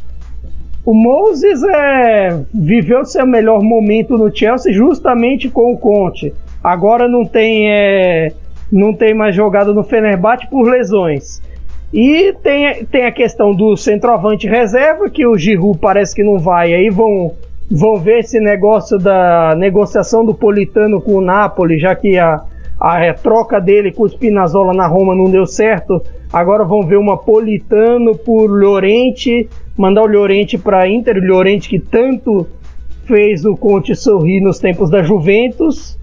[0.85, 6.35] o Moses é, viveu seu melhor momento no Chelsea justamente com o Conte.
[6.63, 8.33] Agora não tem, é,
[8.71, 11.41] não tem mais jogado no Fenerbahçe por lesões.
[11.93, 16.75] E tem, tem a questão do centroavante reserva, que o Giroud parece que não vai,
[16.75, 17.33] aí vão,
[17.71, 22.43] vão ver esse negócio da negociação do Politano com o Napoli, já que a,
[22.79, 26.03] a, troca dele com o Spinazzola na Roma não deu certo.
[26.31, 31.79] Agora vão ver uma Politano por Llorente, mandar o Llorente para Inter, o Llorente que
[31.79, 32.47] tanto
[33.07, 35.99] fez o Conte sorrir nos tempos da Juventus.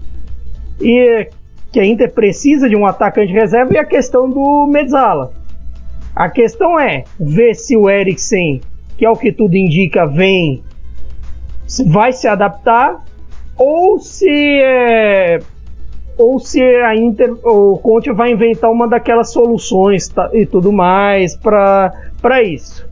[0.80, 1.28] E
[1.76, 5.30] que a Inter precisa de um atacante reserva e a questão do Mezzala
[6.16, 8.62] a questão é ver se o Eriksen,
[8.96, 10.62] que é o que tudo indica, vem,
[11.88, 13.04] vai se adaptar
[13.58, 14.30] ou se
[14.62, 15.38] é,
[16.16, 21.36] ou se a Inter, o Conte vai inventar uma daquelas soluções tá, e tudo mais
[21.36, 21.92] para
[22.42, 22.88] isso.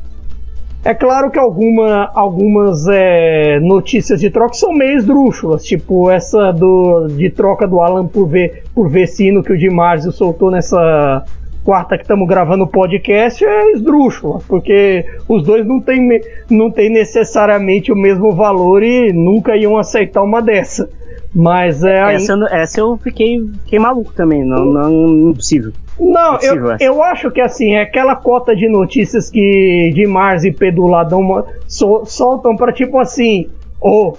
[0.84, 7.06] É claro que alguma, algumas é, notícias de troca são meio esdrúxulas, tipo essa do,
[7.08, 11.24] de troca do Alan por, ver, por Vecino que o Di Marzio soltou nessa
[11.64, 16.20] quarta que estamos gravando o podcast é esdrúxula, porque os dois não têm
[16.50, 20.86] não tem necessariamente o mesmo valor e nunca iam aceitar uma dessa.
[21.34, 22.14] Mas é.
[22.14, 25.72] Essa, essa eu fiquei, fiquei maluco também, não, não impossível.
[25.98, 30.50] Não, eu, eu acho que assim, é aquela cota de notícias que de Mars e
[30.50, 33.48] Peduladão sol, soltam para tipo assim,
[33.80, 34.16] ô, oh,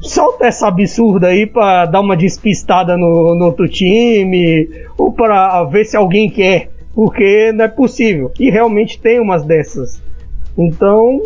[0.00, 5.84] solta essa absurda aí pra dar uma despistada no, no outro time, ou para ver
[5.84, 8.32] se alguém quer, porque não é possível.
[8.40, 10.02] E realmente tem umas dessas.
[10.56, 11.20] Então,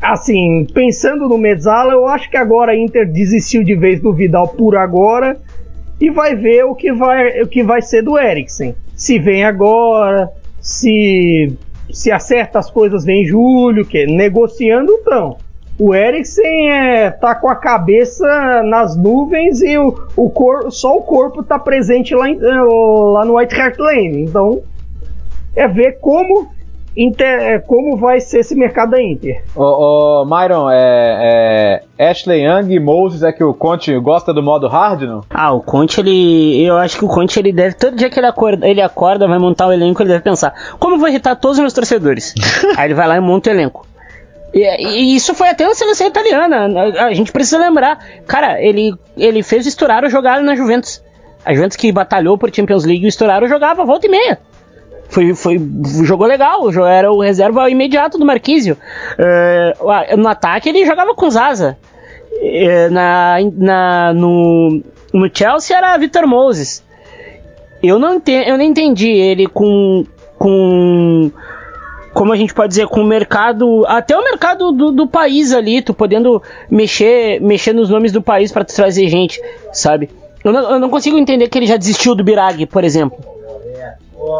[0.00, 4.48] assim, pensando no Mezzala, eu acho que agora a Inter desistiu de vez do Vidal
[4.48, 5.36] por agora
[6.00, 8.74] e vai ver o que vai, o que vai ser do Eriksen.
[8.96, 10.30] Se vem agora,
[10.60, 11.56] se
[11.92, 15.36] se acerta as coisas vem em julho, que negociando então.
[15.78, 21.02] O Eriksen é, tá com a cabeça nas nuvens e o, o cor, só o
[21.02, 24.22] corpo tá presente lá, em, lá no White Hart Lane.
[24.22, 24.62] Então,
[25.56, 26.50] é ver como
[27.02, 29.42] Inter, é, como vai ser esse mercado da Inter.
[29.56, 34.42] Ô, ô Myron, é, é, Ashley Young e Moses é que o Conte gosta do
[34.42, 35.24] modo hard, não?
[35.30, 36.62] Ah, o Conte, ele.
[36.62, 37.74] Eu acho que o Conte, ele deve.
[37.74, 40.96] Todo dia que ele acorda, ele acorda vai montar o elenco, ele deve pensar: como
[40.96, 42.34] eu vou irritar todos os meus torcedores?
[42.76, 43.86] Aí ele vai lá e monta o elenco.
[44.52, 46.68] E, e, isso foi até na seleção italiana.
[46.98, 47.98] A, a, gente precisa lembrar.
[48.26, 51.02] Cara, ele, ele fez o Estoraro jogar na Juventus.
[51.46, 54.38] A Juventus que batalhou por Champions League, o Estoraro jogava volta e meia.
[55.10, 55.60] Foi, foi,
[56.04, 58.76] jogou legal, era o reserva imediato do Marquísio.
[59.18, 61.76] Uh, no ataque ele jogava com Zaza.
[62.32, 64.82] Uh, na, na, no,
[65.12, 66.84] no Chelsea era Vitor Moses.
[67.82, 70.04] Eu não, entendi, eu não entendi ele com,
[70.38, 71.30] com
[72.12, 75.80] como a gente pode dizer, com o mercado, até o mercado do, do país ali,
[75.80, 79.40] tu podendo mexer, mexer nos nomes do país para trazer gente,
[79.72, 80.10] sabe?
[80.44, 83.18] Eu não, eu não, consigo entender que ele já desistiu do Birag, por exemplo.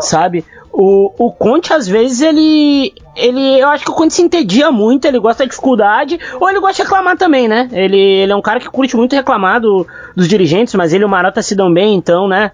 [0.00, 0.44] Sabe?
[0.72, 2.94] O, o Conte, às vezes, ele.
[3.16, 6.60] ele Eu acho que o Conte se entedia muito, ele gosta da dificuldade, ou ele
[6.60, 7.68] gosta de reclamar também, né?
[7.72, 11.06] Ele, ele é um cara que curte muito reclamar do, dos dirigentes, mas ele e
[11.06, 12.52] o Marota se dão bem, então, né?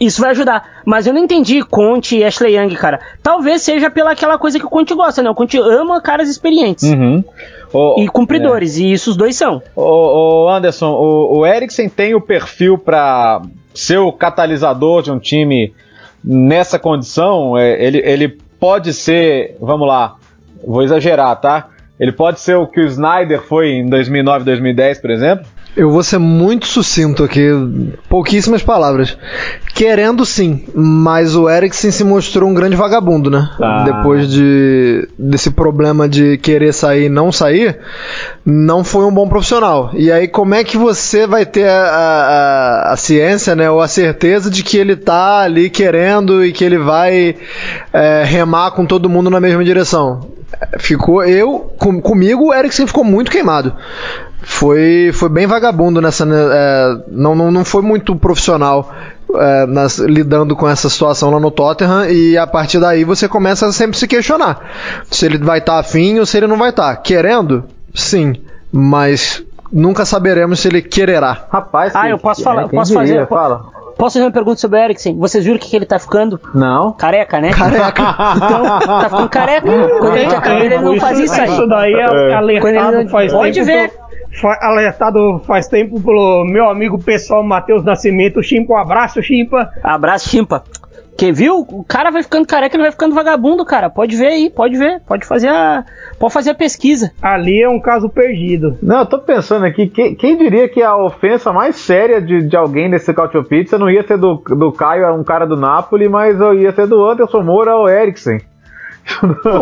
[0.00, 0.82] Isso vai ajudar.
[0.84, 3.00] Mas eu não entendi Conte e Ashley Young, cara.
[3.22, 5.30] Talvez seja pela aquela coisa que o Conte gosta, né?
[5.30, 6.84] O Conte ama caras experientes.
[6.84, 7.22] Uhum.
[7.72, 8.82] O, e cumpridores, é.
[8.82, 9.62] e isso os dois são.
[9.74, 13.42] O, o Anderson, o, o Eriksen tem o perfil para
[13.72, 15.72] ser o catalisador de um time
[16.24, 17.56] nessa condição?
[17.58, 20.16] É, ele, ele pode ser, vamos lá,
[20.66, 21.68] vou exagerar, tá?
[22.00, 25.46] Ele pode ser o que o Snyder foi em 2009, 2010, por exemplo?
[25.76, 27.50] Eu vou ser muito sucinto aqui,
[28.08, 29.18] pouquíssimas palavras.
[29.74, 33.50] Querendo sim, mas o Eriksen se mostrou um grande vagabundo, né?
[33.60, 33.82] Ah.
[33.84, 37.76] Depois de desse problema de querer sair e não sair,
[38.46, 39.90] não foi um bom profissional.
[39.94, 43.88] E aí, como é que você vai ter a, a, a ciência, né, ou a
[43.88, 47.34] certeza de que ele tá ali querendo e que ele vai
[47.92, 50.32] é, remar com todo mundo na mesma direção?
[50.78, 53.74] Ficou eu com, comigo o Eriksen ficou muito queimado
[54.44, 56.24] foi, foi bem vagabundo nessa.
[56.24, 58.90] né, é, não, não, não foi muito profissional
[59.34, 62.06] é, nas- lidando com essa situação lá no Tottenham.
[62.10, 64.60] E a partir daí você começa a sempre se questionar
[65.10, 66.94] se ele vai estar afim ou se ele não vai estar.
[66.96, 67.64] Querendo?
[67.94, 68.34] Sim.
[68.72, 69.42] Mas
[69.72, 71.46] nunca saberemos se ele quererá.
[71.50, 73.06] Rapaz, Ah, que- eu posso que- falar- quem posso diria?
[73.14, 73.74] fazer- Fala.
[73.96, 75.16] Posso fazer uma pergunta sobre o Eriksen?
[75.16, 76.40] Vocês viram que, que ele tá ficando?
[76.52, 76.92] Não.
[76.94, 77.52] Careca, né?
[77.52, 78.02] Careca.
[78.36, 79.68] Então, tá ficando careca.
[80.00, 81.48] Quando ele tinha cabelo, ele não fazia isso aí.
[81.52, 83.92] Isso daí é ele alertado não- faz Pode ver.
[84.60, 88.42] Alertado faz tempo pelo meu amigo pessoal Matheus Nascimento.
[88.42, 89.70] Chimpa, um abraço, Chimpa.
[89.82, 90.64] Abraço, chimpa.
[91.16, 91.60] Que viu?
[91.60, 93.88] O cara vai ficando careca, ele vai ficando vagabundo, cara.
[93.88, 95.00] Pode ver aí, pode ver.
[95.06, 95.84] Pode fazer a,
[96.18, 97.12] pode fazer a pesquisa.
[97.22, 98.76] Ali é um caso perdido.
[98.82, 102.56] Não, eu tô pensando aqui, quem, quem diria que a ofensa mais séria de, de
[102.56, 106.36] alguém nesse Cautio Pizza não ia ser do, do Caio, um cara do Napoli, mas
[106.58, 108.40] ia ser do Anderson Moura ou Eriksen.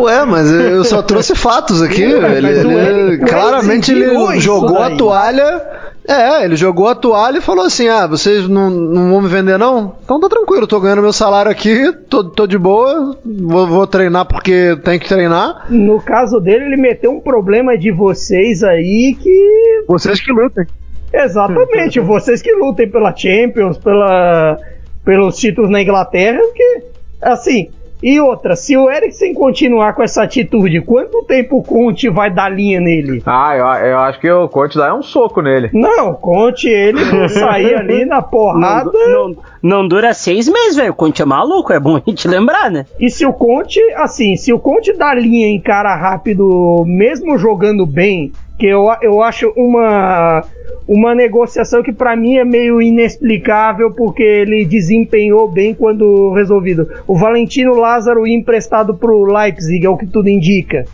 [0.01, 2.03] Ué, mas eu só trouxe fatos aqui.
[2.03, 5.61] Ele, ele- claramente ele jogou a toalha.
[6.07, 9.57] É, ele jogou a toalha e falou assim: Ah, vocês não, não vão me vender,
[9.59, 9.95] não?
[10.05, 14.26] Então tá tranquilo, tô ganhando meu salário aqui, tô, tô de boa, vou, vou treinar
[14.26, 15.66] porque tem que treinar.
[15.70, 19.84] No caso dele, ele meteu um problema de vocês aí que.
[19.88, 20.66] Vocês que lutem.
[21.12, 24.57] Exatamente, vocês que lutem pela Champions, pela,
[25.05, 26.82] pelos títulos na Inglaterra, porque.
[27.20, 27.68] Assim.
[28.03, 32.48] E outra, se o Eriksen continuar com essa atitude, quanto tempo o Conte vai dar
[32.48, 33.22] linha nele?
[33.24, 35.70] Ah, eu, eu acho que o Corte dá um soco nele.
[35.72, 38.90] Não, Conte ele vai sair ali na Não, porrada.
[38.92, 40.90] não, não dura seis meses, velho.
[40.92, 42.86] O Conte é maluco, é bom a gente lembrar, né?
[42.98, 47.86] E se o Conte, assim, se o Conte dá linha em cara rápido, mesmo jogando
[47.86, 48.32] bem,
[48.63, 50.45] que eu, eu acho uma,
[50.87, 56.89] uma negociação que pra mim é meio inexplicável, porque ele desempenhou bem quando resolvido.
[57.09, 60.85] O Valentino Lázaro emprestado pro Leipzig, é o que tudo indica.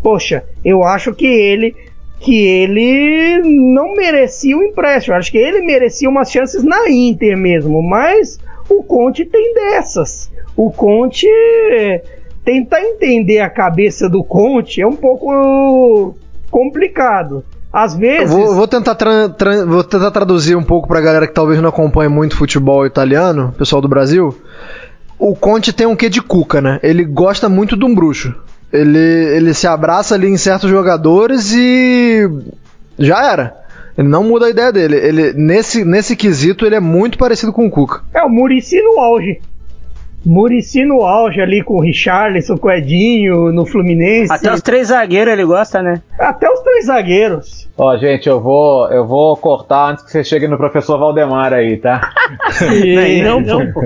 [0.00, 1.74] Poxa, eu acho que ele
[2.20, 3.42] que ele
[3.74, 5.16] não merecia o empréstimo.
[5.16, 8.38] Acho que ele merecia umas chances na Inter mesmo, mas
[8.70, 10.30] o Conte tem dessas.
[10.56, 11.26] O Conte
[12.44, 16.14] tentar entender a cabeça do Conte é um pouco
[16.52, 17.42] complicado.
[17.72, 18.96] Às vezes Vou, vou tentar
[19.66, 23.80] vou tentar traduzir um pouco pra galera que talvez não acompanhe muito futebol italiano, pessoal
[23.80, 24.36] do Brasil.
[25.18, 26.78] O Conte tem um quê de cuca, né?
[26.82, 28.34] Ele gosta muito de um bruxo.
[28.70, 32.28] Ele, ele se abraça ali em certos jogadores e
[32.98, 33.56] já era.
[33.96, 34.96] Ele não muda a ideia dele.
[34.96, 38.02] Ele nesse nesse quesito ele é muito parecido com o Cuca.
[38.12, 39.40] é o Murici no auge.
[40.24, 44.32] Murici no auge ali com o Richarlison, com o Edinho no Fluminense.
[44.32, 46.00] Até os três zagueiros ele gosta, né?
[46.18, 47.68] Até os três zagueiros.
[47.76, 51.76] Ó, gente, eu vou, eu vou cortar antes que você chegue no professor Valdemar aí,
[51.78, 52.12] tá?
[52.60, 53.80] Aí não, não, pô.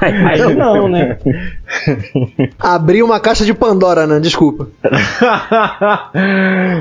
[0.00, 1.16] Aí não, né?
[2.58, 4.20] Abrir uma caixa de Pandora, né?
[4.20, 4.68] Desculpa.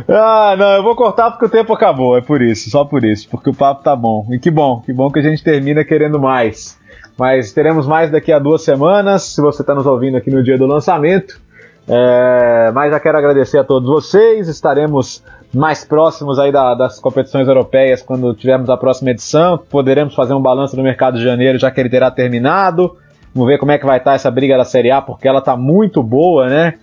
[0.10, 3.30] ah, não, eu vou cortar porque o tempo acabou, é por isso, só por isso,
[3.30, 4.28] porque o papo tá bom.
[4.32, 6.78] E que bom, que bom que a gente termina querendo mais.
[7.18, 10.58] Mas teremos mais daqui a duas semanas, se você está nos ouvindo aqui no dia
[10.58, 11.40] do lançamento.
[11.88, 17.48] É, mas já quero agradecer a todos vocês, estaremos mais próximos aí da- das competições
[17.48, 19.58] europeias quando tivermos a próxima edição.
[19.70, 22.98] Poderemos fazer um balanço no mercado de janeiro, já que ele terá terminado.
[23.34, 25.56] Vamos ver como é que vai estar essa briga da Série A, porque ela tá
[25.56, 26.74] muito boa, né?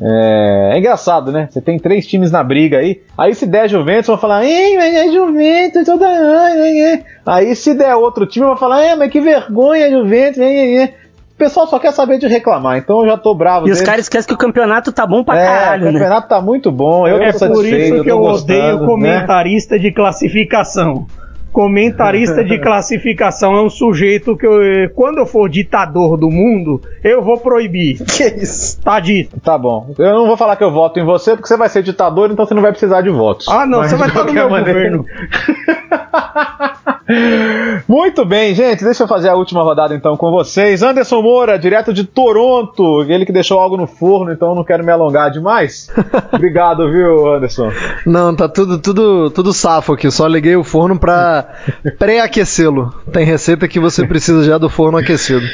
[0.00, 1.46] É, é engraçado, né?
[1.50, 3.00] Você tem três times na briga aí.
[3.16, 6.06] Aí se der Juventus, vão falar, ei, mas é Juventus, toda.
[6.06, 10.40] ai, ai, ai." Aí se der outro time, vão falar, é, mas que vergonha, Juventus.
[10.40, 10.94] ai."
[11.34, 13.68] O pessoal só quer saber de reclamar, então eu já tô bravo.
[13.68, 15.92] E os caras esquecem que o campeonato tá bom pra é, caralho, o né?
[15.98, 18.86] campeonato tá muito bom, eu é tô por satisfeito, isso que eu gostando, odeio né?
[18.86, 21.06] comentarista de classificação.
[21.54, 24.58] Comentarista de classificação é um sujeito que, eu,
[24.92, 28.04] quando eu for ditador do mundo, eu vou proibir.
[28.04, 28.80] Que isso?
[28.82, 29.38] Tá dito.
[29.40, 29.94] Tá bom.
[29.96, 32.44] Eu não vou falar que eu voto em você, porque você vai ser ditador, então
[32.44, 33.46] você não vai precisar de votos.
[33.48, 35.06] Ah, não, Mas, você vai estar no meu maneira- governo.
[37.86, 38.84] Muito bem, gente.
[38.84, 40.82] Deixa eu fazer a última rodada então com vocês.
[40.82, 43.02] Anderson Moura, direto de Toronto.
[43.08, 45.90] Ele que deixou algo no forno, então eu não quero me alongar demais.
[46.32, 47.70] Obrigado, viu, Anderson?
[48.06, 50.10] Não, tá tudo, tudo, tudo safo aqui.
[50.10, 51.46] Só liguei o forno pra
[51.98, 52.92] pré-aquecê-lo.
[53.12, 55.46] Tem receita que você precisa já do forno aquecido.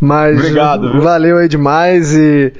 [0.00, 1.00] Mas Obrigado, viu?
[1.00, 2.52] valeu aí demais e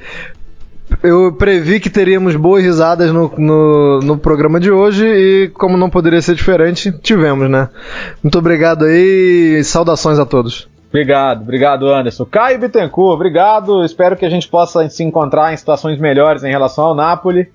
[1.03, 5.89] eu previ que teríamos boas risadas no, no, no, programa de hoje e, como não
[5.89, 7.69] poderia ser diferente, tivemos, né?
[8.23, 10.67] Muito obrigado aí e saudações a todos.
[10.89, 12.25] Obrigado, obrigado Anderson.
[12.25, 13.83] Caio Bittencourt, obrigado.
[13.83, 17.49] Espero que a gente possa se encontrar em situações melhores em relação ao Napoli,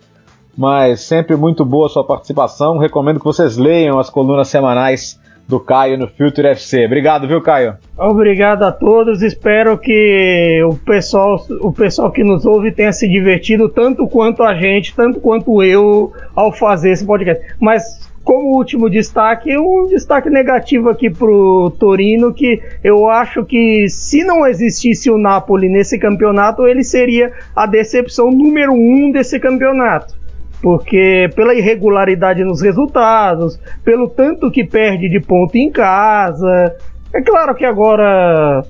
[0.57, 2.79] mas sempre muito boa a sua participação.
[2.79, 5.19] Recomendo que vocês leiam as colunas semanais
[5.53, 6.87] do Caio no Future FC.
[6.87, 7.77] Obrigado, viu, Caio?
[7.99, 9.21] Obrigado a todos.
[9.21, 14.55] Espero que o pessoal, o pessoal que nos ouve tenha se divertido tanto quanto a
[14.55, 17.45] gente, tanto quanto eu ao fazer esse podcast.
[17.61, 24.25] Mas como último destaque, um destaque negativo aqui pro Torino, que eu acho que se
[24.25, 30.22] não existisse o Napoli nesse campeonato, ele seria a decepção número um desse campeonato
[30.63, 36.77] porque pela irregularidade nos resultados, pelo tanto que perde de ponto em casa.
[37.13, 38.65] É claro que agora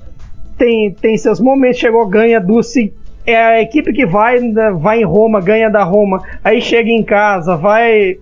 [0.57, 2.73] tem, tem seus momentos, chegou, ganha duas.
[3.25, 7.03] É a equipe que vai, né, vai em Roma, ganha da Roma, aí chega em
[7.03, 8.17] casa, vai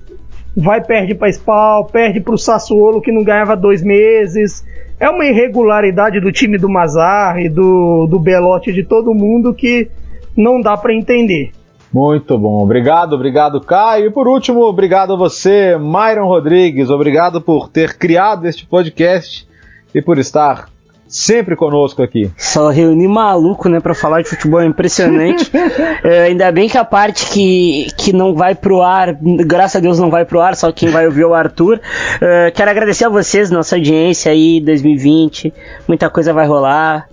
[0.56, 4.66] vai perde para Spal, perde para o Sassuolo que não ganhava dois meses.
[5.00, 9.90] É uma irregularidade do time do Mazar e do, do Belotti de todo mundo que
[10.36, 11.52] não dá para entender.
[11.94, 12.64] Muito bom.
[12.64, 14.08] Obrigado, obrigado, Caio.
[14.08, 16.90] E por último, obrigado a você, Myron Rodrigues.
[16.90, 19.48] Obrigado por ter criado este podcast
[19.94, 20.70] e por estar
[21.12, 22.32] sempre conosco aqui.
[22.38, 25.52] Só reunir maluco, né, para falar de futebol é impressionante.
[26.04, 29.14] é, ainda bem que a parte que, que não vai pro ar,
[29.46, 31.82] graças a Deus não vai pro ar, só quem vai ouvir é o Arthur.
[32.22, 35.54] É, quero agradecer a vocês, nossa audiência aí, 2020.
[35.86, 37.10] Muita coisa vai rolar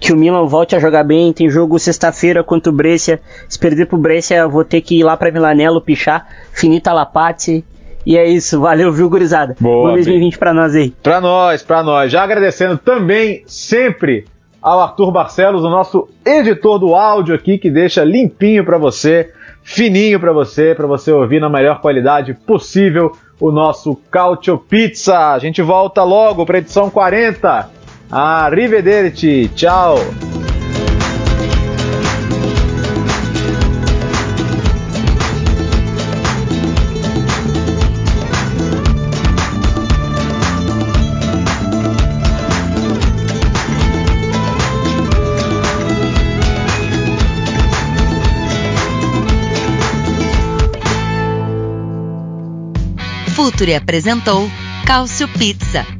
[0.00, 1.32] que o Milan volte a jogar bem.
[1.32, 3.20] Tem jogo sexta-feira contra o Brescia.
[3.46, 6.26] Se perder pro Brescia, vou ter que ir lá pra Milanello pichar.
[6.52, 7.62] Finita la Pazzi.
[8.06, 9.54] E é isso, valeu, viu, gurizada?
[9.60, 10.90] Boa, Bom 2020 pra nós aí.
[11.02, 12.10] Pra nós, pra nós.
[12.10, 14.24] Já agradecendo também, sempre,
[14.62, 19.30] ao Arthur Barcelos, o nosso editor do áudio aqui, que deixa limpinho pra você,
[19.62, 25.34] fininho pra você, pra você ouvir na melhor qualidade possível o nosso Cautio Pizza.
[25.34, 27.79] A gente volta logo pra edição 40
[28.12, 29.98] Arrivederci, tchau!
[53.28, 54.50] Futuri apresentou
[54.84, 55.99] Cálcio Pizza